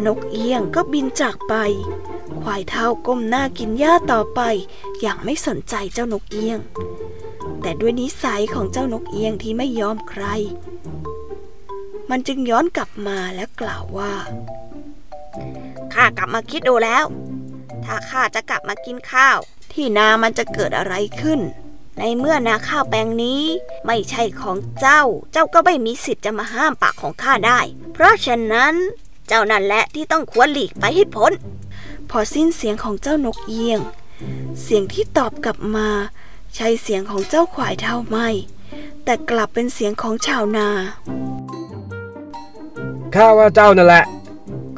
[0.05, 1.53] นกเอี้ยงก็บินจากไป
[2.41, 4.41] ควายเท่าก้มหน้ากินหญ้าต่อไป
[5.01, 6.59] อย่างไม่สนใจเจ้านกเอี้ยง
[7.61, 10.23] แต่ด้วยนิสัยของเจ้านกเอี้ยงที่ไม่ยอมใคร
[12.09, 14.13] มันจึงย้อนกลับมาและกล่าวว่า
[15.93, 17.05] ข้ากลับมาคิดดูแล้ว
[17.85, 19.37] ถ้าข้าจะกลับมากินข้าว
[19.73, 21.39] ที่นามันจะเกิดอะไรขึ้น
[21.97, 23.43] ในเมื่อนาข้าวแปลงนี้
[23.85, 25.01] ไม่ใช่ของเจ้า
[25.33, 27.59] เจ้าก็ไม่มีสิทธิ์จะมาห้ามปากของข้าได้
[27.93, 28.73] เพราะฉะนั้น
[29.27, 31.31] เจ้านั่นแหละที่ต้องควรหลีกไปให้พ้น
[32.09, 33.79] พอสิ้นเสียงของเจ้านกเอียง
[34.61, 35.89] เสียงที่ตอบกลับมา
[36.55, 38.27] ใช่เสียงของเจ้าขวายเท่าไม่
[39.03, 40.67] แต่กลับเป็นเสียงของชาวนา
[43.15, 44.03] ข้าว่าเจ้านั่นแหละ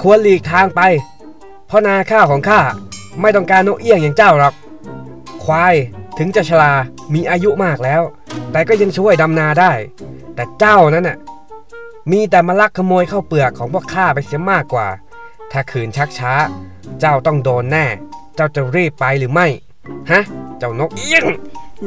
[0.02, 0.82] ควรหลีกทางไป
[1.68, 2.60] เพราะนาข้าวของข้า
[3.22, 4.54] ไม่ต้องการนกเอี้ยงอย่างเจ้าหรอก
[5.44, 5.76] ควาย
[6.22, 6.74] ถึงจะชรา
[7.14, 8.02] มีอายุมากแล้ว
[8.52, 9.72] แต่ก็ยังช่วยดำนาได้
[10.36, 11.18] แต่เจ้านั้นน่ะ
[12.12, 14.88] มีแต่มาลักขโมยข้าวเปลือกของพวกข้าไปเสียมากกว่า
[15.52, 16.34] ถ้าขืนชักช้า
[17.00, 17.86] เจ้าต้องโดนแน่
[18.36, 19.48] เจ้าจะรีบไปหรือไม่
[20.12, 20.22] ฮะ
[20.60, 21.26] เจ้านกเอี้ยง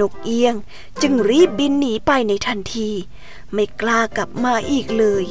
[0.01, 0.55] นกเอียง
[1.03, 2.89] จึงรีบบินหนีไปในทันที
[3.53, 5.25] ไม่กล้ากลับมาอีกเลย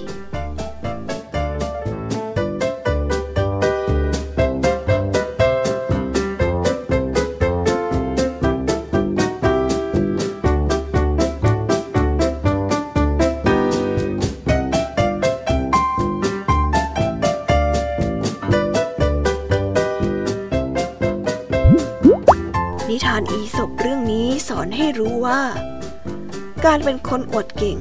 [26.66, 27.78] การเป็นคนอวดเก่ง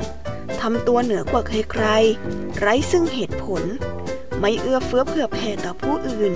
[0.61, 3.63] ทำตัวเหนือกว่าใครๆ ไร้ซึ่งเหตุผล
[4.41, 6.33] ไม่เอื้อเฟื้อเผื่อแผ่ต่อผู้อื่น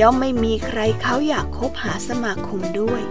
[0.00, 3.02] ย่อมไม่มีใครเขาอยากคบหาสมาคมด้วย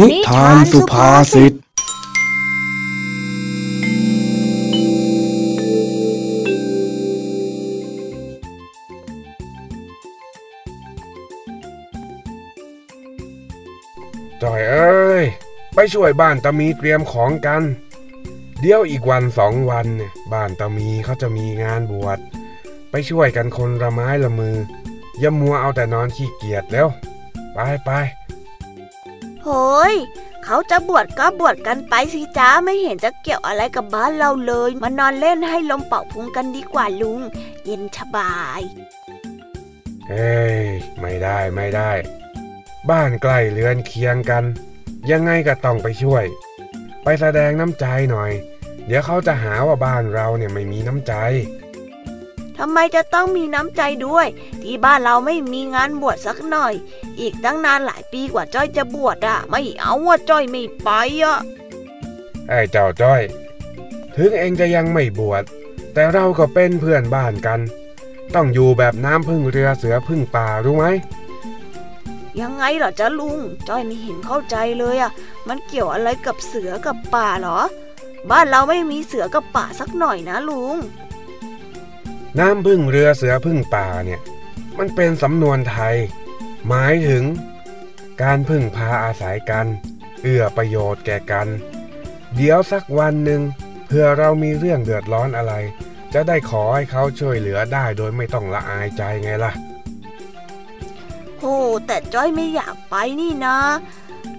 [0.00, 1.52] นิทานสุภาษิต
[14.42, 15.24] จอยเอ้ย
[15.74, 17.62] ไปช่วยบ้านตามีเตรียมของกัน
[18.60, 22.18] เดี๋ยวอีกวันสองวันเนี่ยบ้านตามีเขาจะมีงานบวช
[22.90, 24.56] ไปช่วยกันคนละไม้ละมือ
[25.20, 26.88] อย่ามัวเอาแต่นอนขี้เกียจแล้ว
[27.54, 27.90] ไปไป
[29.48, 29.56] โห
[29.92, 29.94] ย
[30.44, 37.20] เขาจะบวชก็บวชกันไปสิจ้าไม่เห็นจะเกี่ยวอะไรกับบ้านเราเลย มานอนเล่นให้ลมเป่าพุงกันดีกว่าลุง
[37.64, 38.60] เย็นสบาย
[40.08, 40.64] เอ้ย
[41.00, 41.90] ไม่ได้ไม่ได้
[42.90, 44.44] บ้านใกล้เรือนเคียงกัน
[45.10, 46.24] ยังไงก็ต้องไปช่วย
[47.02, 48.30] ไปแสดงน้ำใจหน่อย
[48.86, 51.14] เดี๋ยวเขาจะหาว่าบ้านเราเนี่ยไม่มีน้ำใจ
[52.58, 54.26] ทำไมจะต้องมีน้ำใจด้วย
[54.62, 56.72] ที่บ้านเราไม่มีงานบวชสักหน่อย
[57.20, 60.88] อีกตั้งนานหลายปีกว่าจ้อยจะบวชอะไม่เอาว่าจ้อยไม่ไป
[61.22, 61.38] อะ
[62.48, 63.22] ไอ้เจ้าจ้อย
[64.16, 65.42] ถึงเองจะยังไม่บวช
[65.94, 67.60] แต่เราก็เป็นเพื่อนบ้านกัน
[68.34, 70.86] ต้องอยู่แบบน้ำพึ่งเรือเสือพึ่งป่ารู้ไหม
[72.40, 73.38] ยังไงเหรอจ๊ะลุง
[73.68, 75.12] จ้อยไม่เห็นเข้าใจเลยอะ
[75.48, 77.58] มันเกี่ยวอะไรกับเสือกับป่าเหรอ
[78.30, 80.76] บ้านเราไม่มีเสือกับป่าสักหน่อยนะลุง
[82.38, 84.20] น้ำพึ่งเรือเสือพึ่งป่าเนี่ย
[84.78, 85.96] มันเป็นสำนวนไทย
[86.68, 87.24] หมายถึง
[88.22, 89.66] การพึ่งพาอาศัยกัน
[90.22, 91.48] เอื้อประโยชน์แก่กัน
[92.36, 93.42] เดี๋ยวสักวันหนึ่ง
[93.86, 95.54] เพื่อเรามีเรื่องเดือดร้อนอะไร
[96.14, 99.52] จะได้ขอให้เขาช่วยเหลือได้โดยไม่ต้องละอายใจไงล่ะ
[101.38, 101.44] โห
[101.86, 103.58] แต่จ้อยไม่อยากไปนี่นะ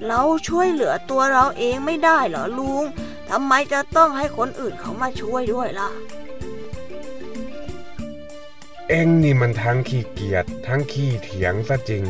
[0.08, 2.84] เราช่วยเหลือตัวเราเองไม่ได้เหรอลุง
[3.30, 5.90] ทำไมจะต้องให้คนอื่นเขามาช่วยด้วยล่ะ
[8.92, 12.04] เอ็งนี่มันทั้งขี้เกียจทั้งขี้เถียงซะจริง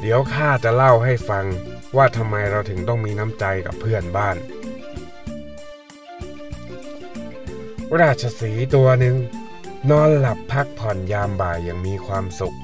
[0.00, 1.44] เดี๋ยวข้าจะเล่าให้ฟัง
[1.96, 4.36] ว่าทำไมเราถึงต้องมีน้ำใจกับเพื่อนบ้าน
[8.00, 9.16] ราชสีตัวหนึ่ง
[9.90, 12.56] นอนหลับพักผ่อนยามบ่ายอย่างมีความสุข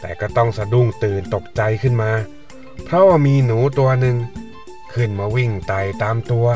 [0.00, 2.12] แต่ก็ต้องสะดุ้งตื่นตกใจขึ้นมา
[2.84, 4.16] เพราะว่ามีหนูตัวหนึ่ง
[4.94, 6.46] ขึ้นมาวิ่งไต่ตามตัว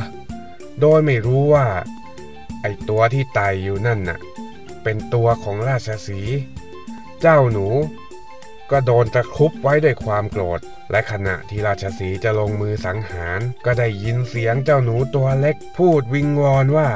[0.81, 1.67] โดยไม่รู้ว่า
[2.63, 4.19] ไอตัวที่ไต่อยู่นั่นน่ะ
[4.85, 6.21] เป็นตัวของราชสี
[7.21, 7.67] เจ้าหนู
[8.71, 10.61] ก็โดนตะครุบไว้ด้วยความโกรธ
[10.91, 16.89] และขณะที่ราชสีจะลงมือสังหาร ก็ได้ยินเสียงเจ้าหนูตัวเล็กพูดวิงวอนว่า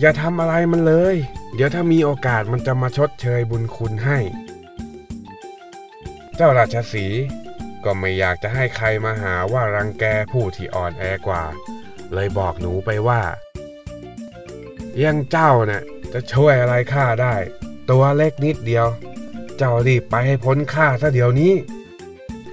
[0.00, 1.16] อย่าทำอะไรมันเลย
[1.54, 4.18] เดี๋ยวถ้ามีโอกาสมันจะมาชดเชยบุญคุณให้
[6.36, 7.06] เจ้าราชสี
[7.84, 11.42] ก็ไม่อยากจะให้ใครมาหาว่ารังแกผู้ที่อ่อนแอกว่า
[12.14, 13.22] เลยบอกหนูไปว่า
[15.02, 15.82] ยังเจ้าน่ะ
[16.12, 17.34] จะช่วยอะไรข้าได้
[17.90, 18.86] ตัวเล็กนิดเดียว
[19.56, 21.52] เจ้ารีบไปให้พ้นข้าซะเดี๋ยวนี้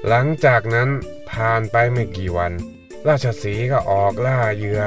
[0.07, 0.89] หลังจากนั้น
[1.31, 2.51] ผ่านไปไม่กี่วัน
[3.07, 4.83] ราชสีก็ออกล่าเหยื่อ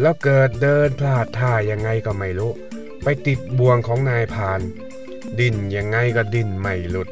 [0.00, 2.52] แล้วเกิดเดินพลาดท่ายังไงก็ไม่รู้
[3.02, 4.60] ไปติดบ่วงของนายพาน
[5.38, 7.08] ดิ้นยังไงก็ดิ้นไม่หลุด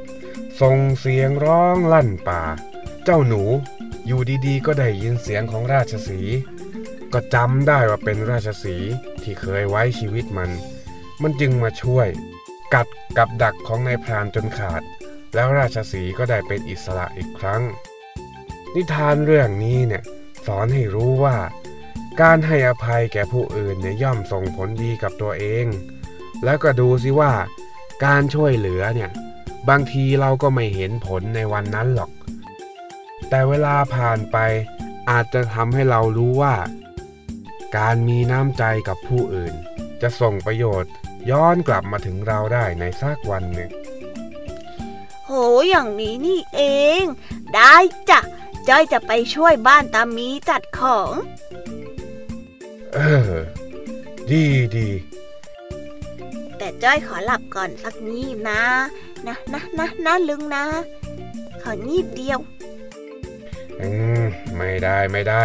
[0.61, 2.43] ส่งเสียงร้องลั่นป่า
[3.05, 3.43] เจ้าหนู
[4.07, 6.21] อยู่ดีๆ ก็ได้ยินเสียงของราชสี
[7.13, 8.77] ก็จำได้ว่าเป็นราชสี
[9.23, 10.51] ที่เคยไว้ชีวิตมัน
[11.23, 12.09] มันจึงมาช่วย
[12.75, 14.83] กัดกับดักของนายพรานจนขาด
[15.35, 17.62] แล้วราชสีห์ก็ได้เป็นอิสระอีกครั้ง
[18.75, 20.03] นิทานเรื่องนี้เนี่ย
[20.47, 21.37] สอนให้รู้ว่า
[22.21, 25.66] การให้อภัยแก่ผู้อื่นเนี่ยย่อมส่งผลดีกับตัวเอง
[26.45, 27.33] แล้วก็ดูสิว่า
[28.05, 29.11] การช่วยเหลือเนี่ย
[29.68, 32.11] บางทีเราก็ไม่เห็นผลในวันนั้นหรอก
[33.29, 34.37] แต่เวลาผ่านไป
[35.11, 36.55] อาจจะทำให้เรารู้ว่า
[37.79, 39.55] การมีน้ำใจกับผู้อื่น
[40.03, 40.93] จะส่งประโยชน์
[41.31, 43.71] ย้อนกลับมาถึงเราได้ในสักวันหนึ่ง
[45.27, 45.31] โห
[45.68, 46.61] อย่างนี้นี่เอ
[47.01, 47.03] ง
[47.55, 47.75] ได้
[48.11, 48.21] จ้ะ
[48.68, 51.12] จ้อยจะไปช่วยบ้านตามีจัดของ
[52.95, 52.99] เอ
[53.31, 53.33] อ
[54.31, 54.45] ดี
[54.77, 54.89] ดี
[56.59, 58.62] แต่จ้อยขอหลับก่อนสักงีบนะ
[59.27, 60.64] นะนะนะนะลึงนะ
[61.62, 62.41] ของีบเดียว
[63.81, 63.89] อื
[64.21, 64.25] ม
[64.57, 65.45] ไม่ได้ไม่ได้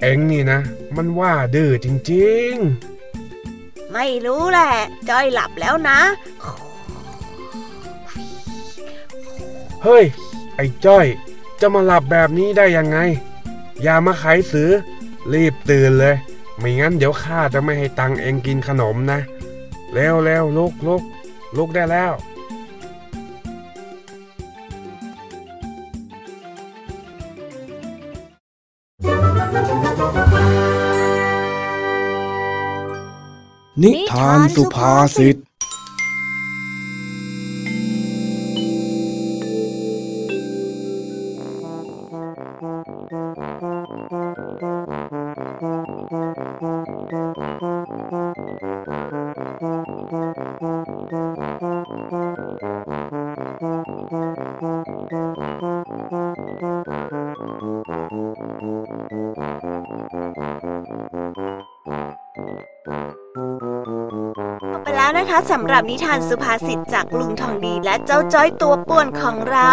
[0.00, 0.60] เอ็งนี่นะ
[0.96, 2.54] มันว่าดื้อจริง
[3.92, 4.70] ไม่รู้แหละ
[5.08, 5.98] จอยหลับแล้วนะ
[9.82, 10.04] เฮ้ย
[10.56, 11.06] ไอ้จ้อย
[11.60, 12.98] จะมาหลับแบบนี้ได้ยังไง
[13.82, 14.70] อย่ามาไขสือ
[15.32, 16.16] รีบตื่นเลย
[16.58, 19.20] ไม่งั้นเดี๋ยวข้าจะไม่ให้ตังเองกินขนมนะ
[19.92, 21.02] เร็วเร็วลุกลุก
[21.56, 22.12] ลุกได้แล้ว
[33.82, 35.36] นิทานสุภาษิต
[65.06, 69.72] แล้วนะคะสำหรับนิทานสุภาษิตจากลุงทองดีและเจ้าจ้อยตัวป่วนของเรา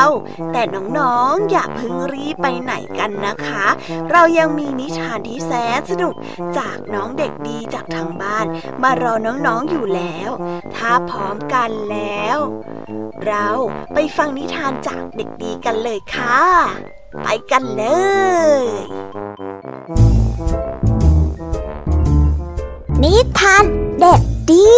[0.53, 0.61] แต่
[0.97, 3.65] น้องๆ อย่าเพิ่งรีบไปไหนกันนะคะ
[4.11, 6.13] เรายังมีนิทานที่แสนสนุก
[6.57, 8.45] จากน้องเด็กดีจากทางบ้าน
[8.83, 10.29] มารอน้องๆอยู่แล้ว
[10.75, 12.37] ถ้าพร้อมกันแล้ว
[13.27, 13.47] เรา
[13.93, 16.41] ไปฟังนิทานจากเด็กดีกันเลยค่ะ
[17.23, 17.85] ไปกันเล
[18.59, 18.61] ย
[23.03, 23.65] นิทาน
[23.99, 24.21] เด็ก
[24.51, 24.69] ดี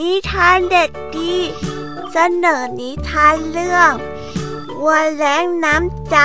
[0.00, 1.34] นิทานเด็กดี
[2.12, 3.92] เสนอนิทานเรื่อง
[4.80, 6.16] วัวแรงน้ำใจ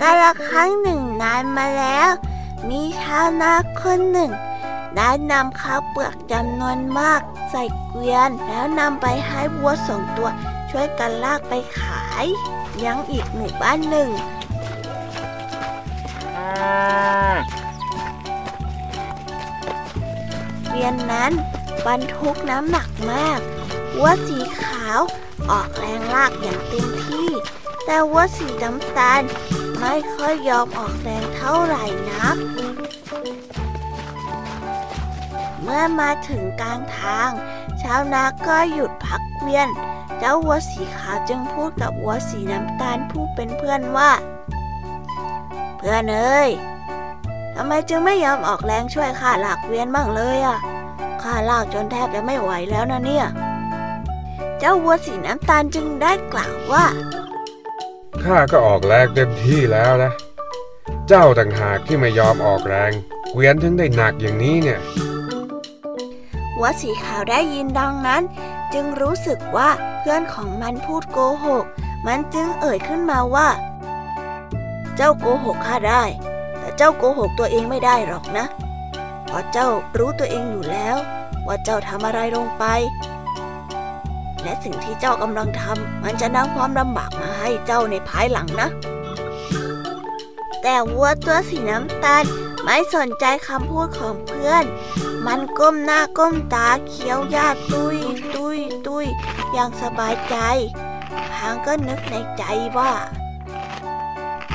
[0.00, 2.10] กาละครั้งหนึ่งนานมาแล้ว
[2.68, 4.30] มีชาวนาคนหนึ่ง
[4.96, 10.28] ได้นำข้าวเปลือกจำนวนมาก ใส่เกวียน แล้วนำไปให้วัวสองตัว
[10.70, 12.26] ช่วยกันลากไปขาย
[12.84, 14.08] ยังอีกหมู่บ้านหนึ่ง
[20.70, 21.32] เกวียนนั้น
[21.86, 23.40] บรรทุกน้ำหนักมาก
[23.96, 25.00] วัวสีขาว
[25.50, 27.28] ออกแรงลากอย่างเต็มที่
[27.84, 29.22] แต่วัวสีน้ำตาล
[29.80, 32.36] ไม่ค่อยยอมออกแรงเท่าไหร่นัก
[35.62, 37.30] เมื่อมาถึงกลางทาง
[37.82, 39.68] ชาวนาก็หยุดพักเกวียน
[40.18, 44.10] เจ้าวัวสีขาวจึงพูดกับวัวสีน้ำตาลผู้เป็นเพื่อนว่า
[45.78, 46.50] เพื่อนเอ้ย
[47.56, 50.58] ทำไมจึงไม่ยอมออกแรงช่วยข้าลากเวียนบ้างเลยอะ
[51.22, 53.26] ข้าลากจนแทบจะไม่ไหวแล้วนะเนี่ย
[54.58, 56.84] เจ้าวัวสีน้ำตาลจึงได้กล่าวว่า
[58.24, 60.12] ข้าก็ออกแรงเต็มที่แล้วนะ
[61.08, 62.92] เจ้าต่างหากที่ไม่ยอมออกแรง
[63.30, 64.80] เกวียนถึงได้หนักอย่างนี้เนี่ย
[66.58, 68.22] วัวสีขาวได้ยินดังนั้น
[68.74, 71.64] จึงรู้สึกว่าเพื่อนของมันพูดโกหก
[72.06, 73.48] มันจึงเอ่ยขึ้นมาว่า
[74.96, 76.29] เจ้าโกหกข้าได้แต่
[76.82, 78.46] เจ้าโกหกตัวเองไม่ได้หรอกนะ
[79.26, 79.68] เพราะเจ้า
[79.98, 80.96] รู้ตัวเองอยู่แล้ว
[81.46, 82.64] ว่าเจ้าทำอะไรลงไป
[84.42, 88.68] และสิ่งที่เจ้ากำลังทำมันจะนำความลำบากมาให้เจ้าในภายหลังนะ
[90.62, 92.24] แต่วัวตัวสีน้ำตาล
[92.62, 94.64] ไม่สนใจคำพูดของเพื่อน
[95.26, 97.98] มันก้มหน้าก้มตาเคี้ยวหญ้าตุย
[98.34, 99.06] ตุยตุย
[99.52, 100.36] อย่างสบายใจ
[101.32, 102.42] พางก็นึกในใจ
[102.78, 102.92] ว่า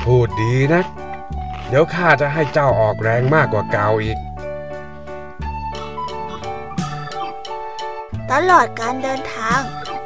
[0.04, 1.05] พูดดีนะ
[1.68, 4.18] เดี๋ยวข้าจะให้เจ้าออกแรงมากกว่าเก่าอีก
[8.32, 9.60] ตลอดการเดินทาง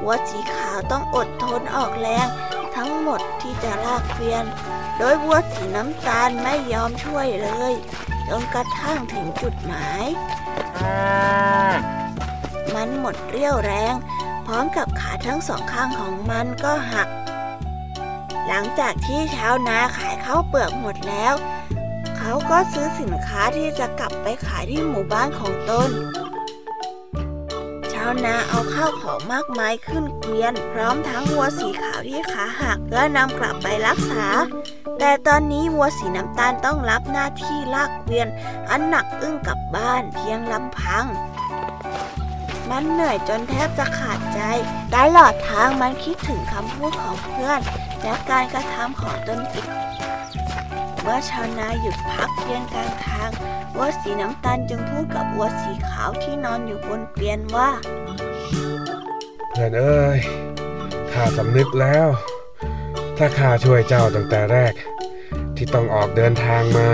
[0.03, 2.27] วัวสีขาวต้องอดทนออกแรง
[2.75, 4.45] ทั้งหมดที่จะลากเกวียน
[4.97, 7.73] โดยวัวสีน้ำตาลไม่ยอมช่วยเลย
[8.29, 10.05] จนกระทั่งถึงจุดหมาย
[12.75, 13.93] มันหมดเรี่ยวแรง
[14.45, 17.07] พร้อมกับขาทั้งสองข้างของมันก็หัก
[18.47, 21.33] หลังจากที่ชาวนาขายข้าวเปลือกหมดแล้ว
[22.17, 25.89] เขาก็ซื้อสินค้าที่จะกลับไปขายที่หมู่บ้านของตน
[27.93, 34.25] ชาวนาเอาข้าวของมากมายขึ้นเกวียน พร้อมทั้งวัวสีขาวที่ขาหักเพื่อนำกลับไปรักษา
[34.99, 38.27] แต่ตอนนี้วัวสีน้ำตาลต้องรับหน้าที่ลากเกวียน
[38.69, 41.05] อันหนักอึ้งกลับบ้านเพียงลำพัง
[42.69, 44.41] มันเหนื่อยจนแทบจะขาดใจ
[44.95, 47.61] ตลอดทางมันคิดถึงคำพูดของเพื่อน
[48.03, 49.69] และการกระทำของตนเอง
[51.01, 53.29] เมื่อชาวนาหยุดพักเพียงกลางทาง
[53.75, 57.69] วัวสีน้ำตาลจึงพูดกับวัวสีขาวที่นอนอยู่บนเกวียนว่า
[59.49, 60.19] เพื่อนเอ้ย
[61.11, 62.07] ข้าสำนึกแล้ว
[63.17, 64.73] ถ้าข้าช่วยเจ้าตั้งแต่แรก
[65.55, 66.87] ที่ต้องออกเดินทางมา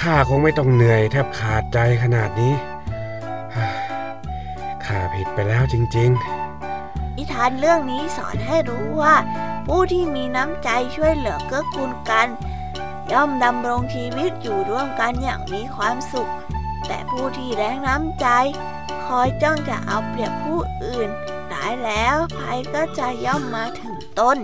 [0.00, 2.54] ข้าคงไม่ต้องเหนื่อยแทบขาดใจขนาดนี้
[5.36, 6.10] ไปแล้วจริง
[7.16, 9.14] นิทานเรื่องนี้สอนให้รู้ว่า
[9.66, 12.28] ผู้ที่มีน้ำใจช่วยเหลือเกื้อกูลกัน
[13.12, 16.30] ย่อมดำรงชีวิตอยู่ร่วมกันอย่างมีความสุข
[16.86, 18.26] แต่ผู้ที่แรงน้ำใจ
[19.06, 21.08] คอยจ้องจะเอาเปรียบผู้อื่น
[21.52, 24.36] ตายแล้วภัยก็จะย่อมมาถึงตน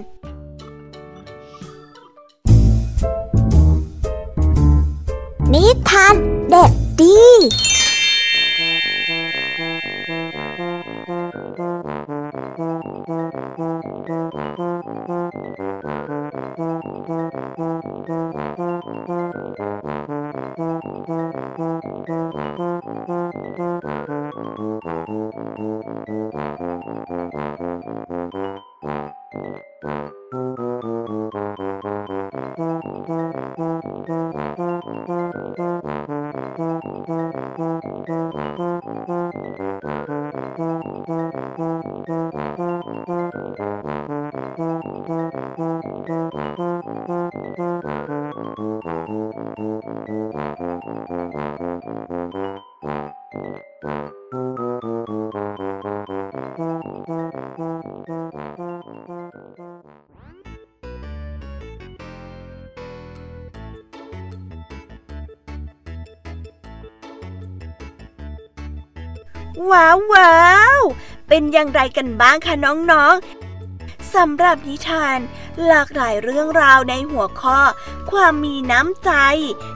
[5.52, 6.14] นิทาน
[6.50, 7.18] เด็กดี
[69.70, 70.42] ว้าวว้า
[70.78, 70.80] ว
[71.28, 75.18] เป็นอย่างไรกันบ้างคะน้องๆสำหรับนิทาน
[75.66, 77.58] หลากหลายเรื่องราวในหัวข้อ
[78.10, 79.10] ความมีน้ำใจ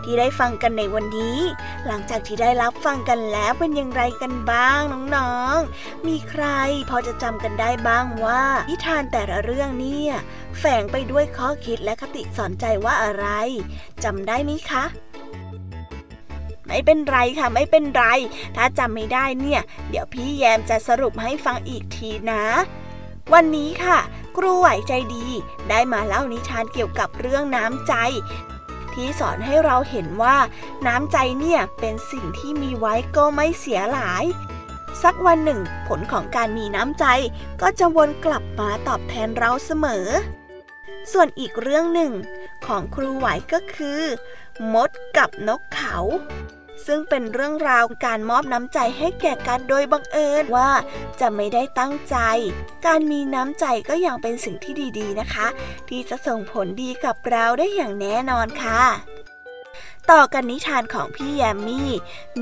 [0.05, 1.39] ที่ได้ฟังกันในวันนี้
[1.87, 4.81] หลังจากที่ได้รับฟังกันแล้วเป็นอย่างไรกันบ้าง
[5.17, 6.45] น้องๆ มีใคร
[6.91, 10.13] พอจะจำกันได้บ้างว่า นิทานแต่ละเรื่องเนี่ย
[10.59, 13.27] แฝงไปด้วยข้อคิดและคติสอนใจว่าอะไร
[14.05, 14.85] จำได้ไหมคะ
[16.69, 18.05] ไม่เป็นไรค่ะไม่เป็นไร
[18.57, 19.61] ถ้าจำไม่ได้เนี่ย
[19.91, 22.45] เดี๋ยวพี่แยมจะสรุปให้ฟังอีกทีนะ
[23.33, 23.99] วันนี้ค่ะ
[24.37, 25.27] ครูไหวใจดี
[25.69, 27.95] ได้มาเล่านิทานเกี่ยวกับเรื่องน้ำใจ
[28.93, 30.37] ที่สอนให้เราเห็นว่า
[30.87, 34.25] น้ำใจเนี่ยเป็นสิ่งที่มีไว้ก็ไม่เสียหลาย
[35.03, 37.05] สักวันหนึ่ง ผลของการมีน้ำใจ
[37.63, 40.07] ก็จะวนกลับมาตอบแทนเราเสมอ
[41.13, 42.13] ส่วนอีกเรื่องหนึ่ง
[42.67, 44.03] ของครูไหวก็คือ
[44.75, 45.97] มดกับนกเขา
[46.87, 50.71] ซึ่งเป็นเรื่องราวการมอบน้ำใจให้แก่กันโดยบังเอิญว่า
[51.21, 52.17] จะไม่ได้ตั้งใจ
[52.87, 55.47] การมีน้ำใจก็ยังเป็นสิ่งที่ดีๆนะคะ
[55.89, 58.83] ที่จะส่งผลดีกับเราได้อย่างแน่นอนค่ะ
[60.11, 61.91] ต่อกันนิทานของพี่แยมมี่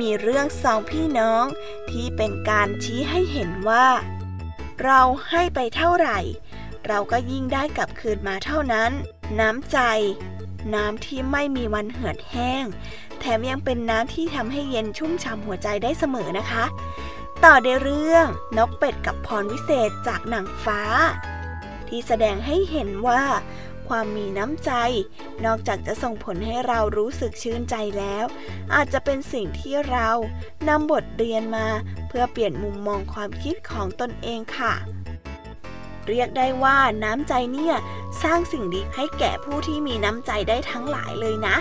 [0.00, 1.44] มีเรื่องสองพี่น้อง
[1.90, 3.86] ที่เป็นการชี้ให้เห็นว่า
[4.84, 5.00] เรา
[5.30, 6.18] ให้ไปเท่าไหร่
[6.86, 8.90] เราก็ยิ่งได้กลับคืนมาเท่านั้น
[9.40, 9.78] น้ำใจ
[10.74, 12.64] น้ำที่ไม่มีวันเหือดแห้ง
[13.20, 16.64] แถมยังเป็นน้ำที่ทำให้เย็นชุ่มฉ่ำหัวใจได้เสมอนะคะ
[17.44, 18.26] ต่อในเรื่อง
[18.58, 20.82] นกเป็ดกับพรวิเศษจากหนังฟ้า
[21.88, 23.22] ที่แสดงให้เห็นว่า
[23.88, 24.70] ความมีน้ำใจ
[25.44, 28.24] นอกจากจะส่งผลให้เรารู้สึกชื่นใจแล้ว
[28.74, 30.08] อาจจะเป็นสิ่งที่เรา
[30.68, 31.66] นำบทเรียนมา
[32.08, 34.74] เพื่อเปลี่ยนมุมมองความคิดของตนเองค่ะ
[36.08, 37.74] เรียกได้ว่าน้ำใจเนี่ย
[38.22, 41.56] สร้างสิ่งดีให้แก่ผู้ที่มีน้ำใจได้ทั้งหลายเลยนะ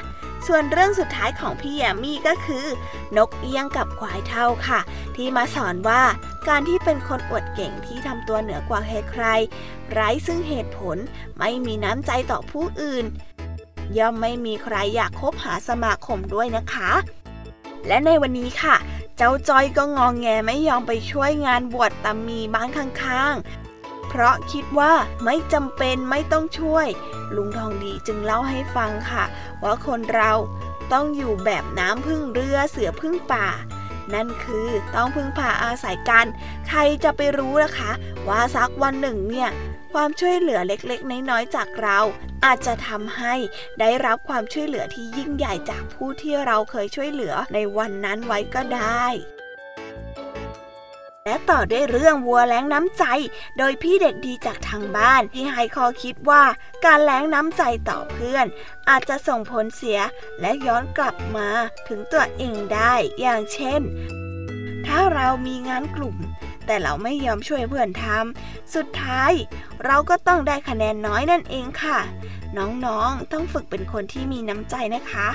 [0.48, 2.66] ส่วนเรื่องสุดท้ายของพี่แยมมี่ก็คือ
[3.18, 4.80] นกเอี้ยงกับควายเท่าค่ะ
[5.16, 6.02] ที่มาสอนว่า
[6.48, 8.80] การที่เป็นคนอวดเก่งที่ทำตัวเหนือกว่า
[9.12, 10.98] ใครๆไร้ซึ่งเหตุผล
[11.40, 13.06] ไม่มีน้ำใจต่อผู้อื่น
[13.98, 16.92] ย่อมไม่มีใครอยากคบหาสมาคมด้วยนะคะ
[17.88, 18.76] และในวันนี้ค่ะ
[19.18, 23.63] เจ้าจอยก็งองแงไม่ยอมไปช่วยงานบวชตามีบ้านข้างๆ
[24.16, 24.94] เพราะคิดว่า
[25.26, 26.88] ไม่จำเป็นไม่ต้องช่วย
[27.36, 29.24] ลุงทองดีจึงเล่าให้ฟังค่ะ
[29.64, 30.32] ว่าคนเรา
[30.94, 33.48] ต้องอยู่แบบน้ำพึ่งเรือเสือพึ่งป่า
[34.14, 36.26] นั่นคือต้องพึ่งพาอาศัยกัน
[36.68, 37.92] ใครจะไปรู้นะคะ
[38.28, 39.50] ว่าสักวันหนึ่งเนี่ย
[39.94, 42.00] ความช่วยเหลือเล็กๆ น้อยๆ จากเรา
[42.46, 43.36] อาจจะทำให้
[43.80, 49.06] ได้รับความช่วยเหลือที่ยิ่งใหญ่จากผู้ที่เราเคยช่วยเหลือในวันนั้นไว้ก็ได้
[51.26, 53.04] และต่อด้วยเรื่องวัวแล้งน้ำใจ
[53.58, 56.44] โดยพี่เด็กดีจากทางบ้านที่ให้ข้อคิดว่า
[56.86, 58.46] การแล้งน้ำใจต่อเพื่อน
[58.90, 60.00] อาจจะส่งผลเสีย
[60.42, 61.50] และย้อนกลับมา
[61.88, 63.82] ถึงตัวเองได้อย่างเช่น
[64.86, 66.18] ถ้าเรามีงานกลุ่ม
[66.66, 69.32] แต่เราไม่ยอมช่วยเพื่อนทำสุดท้าย
[69.86, 72.00] เราก็ต้องได้คะแนนน้อยนั่นเองค่ะ
[72.58, 75.28] น้องๆต้องฝึกเป็นคนที่มีน้ำใจนะคะ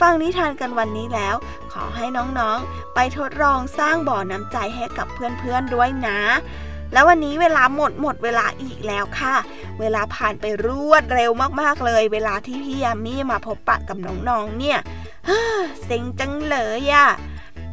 [0.00, 1.34] ฟังนิทานกันวันนี้แล้ว
[1.72, 6.20] ขอให้น้องๆ ไปทดลองสร้างบ่อน้ำใจให้กับเพื่อนๆด้วยนะ
[6.92, 9.34] แล้ววันนี้เวลาหมดหมดเวลาอีกแล้วค่ะ
[9.80, 11.30] เวลาผ่านไปรวดเร็ว
[11.60, 14.78] มากๆเลย เวลาที่พี่ยามีมาพบปะกับน้องๆเนี่ย
[15.84, 17.08] เซ็งจังเลยอะ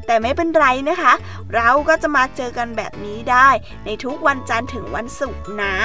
[0.05, 1.13] แต่ไม่เป็นไรนะคะ
[1.55, 3.49] เราก็จะมาเจอกันแบบนี้ได้
[3.85, 5.75] ในทุกวันจันทร์ถึงวันศุกร์นะ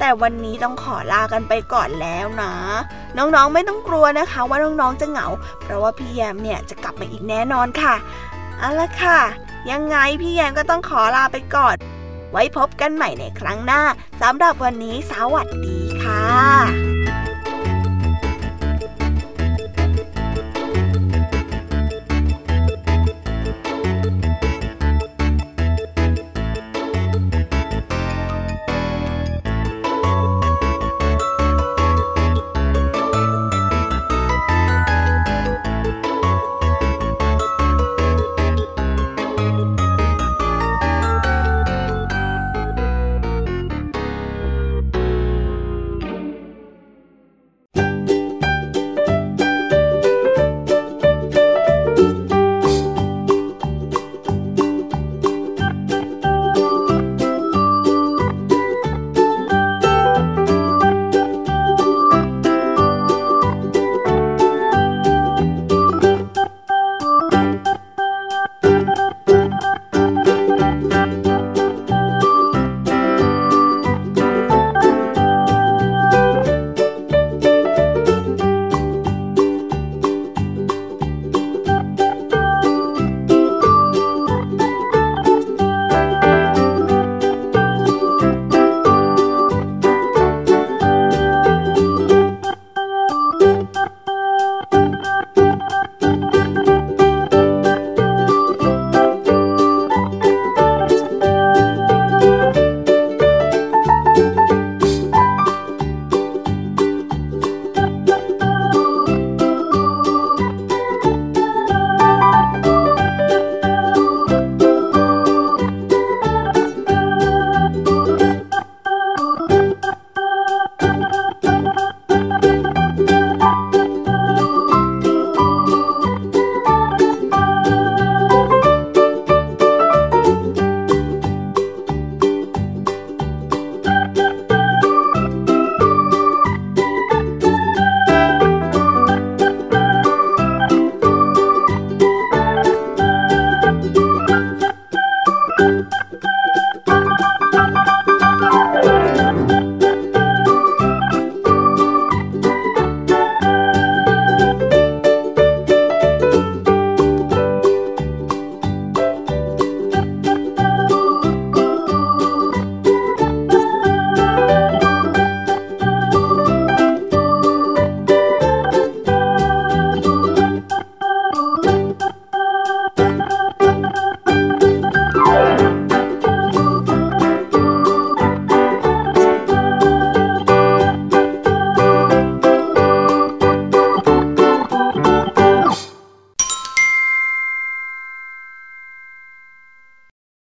[0.00, 2.52] แต่วันนี้ต้องขอลากันไปก่อนแล้วนะ
[3.16, 5.26] น้องๆไม่ต้องกลัวนะคะ ว่าน้องๆจะเหงา
[5.62, 7.94] เพราะว่าพี่แยมเนี่ยจะกลับมาอีกแน่นอนค่ะ
[8.58, 9.20] เอาละค่ะ
[9.70, 11.76] ยังไงพี่แยมก็ต้องขอลาไปก่อน
[12.32, 13.82] ไว้พบกันใหม่ในครั้งหน้า
[14.22, 16.99] สำหรับวันนี้สวัสดีค่ะ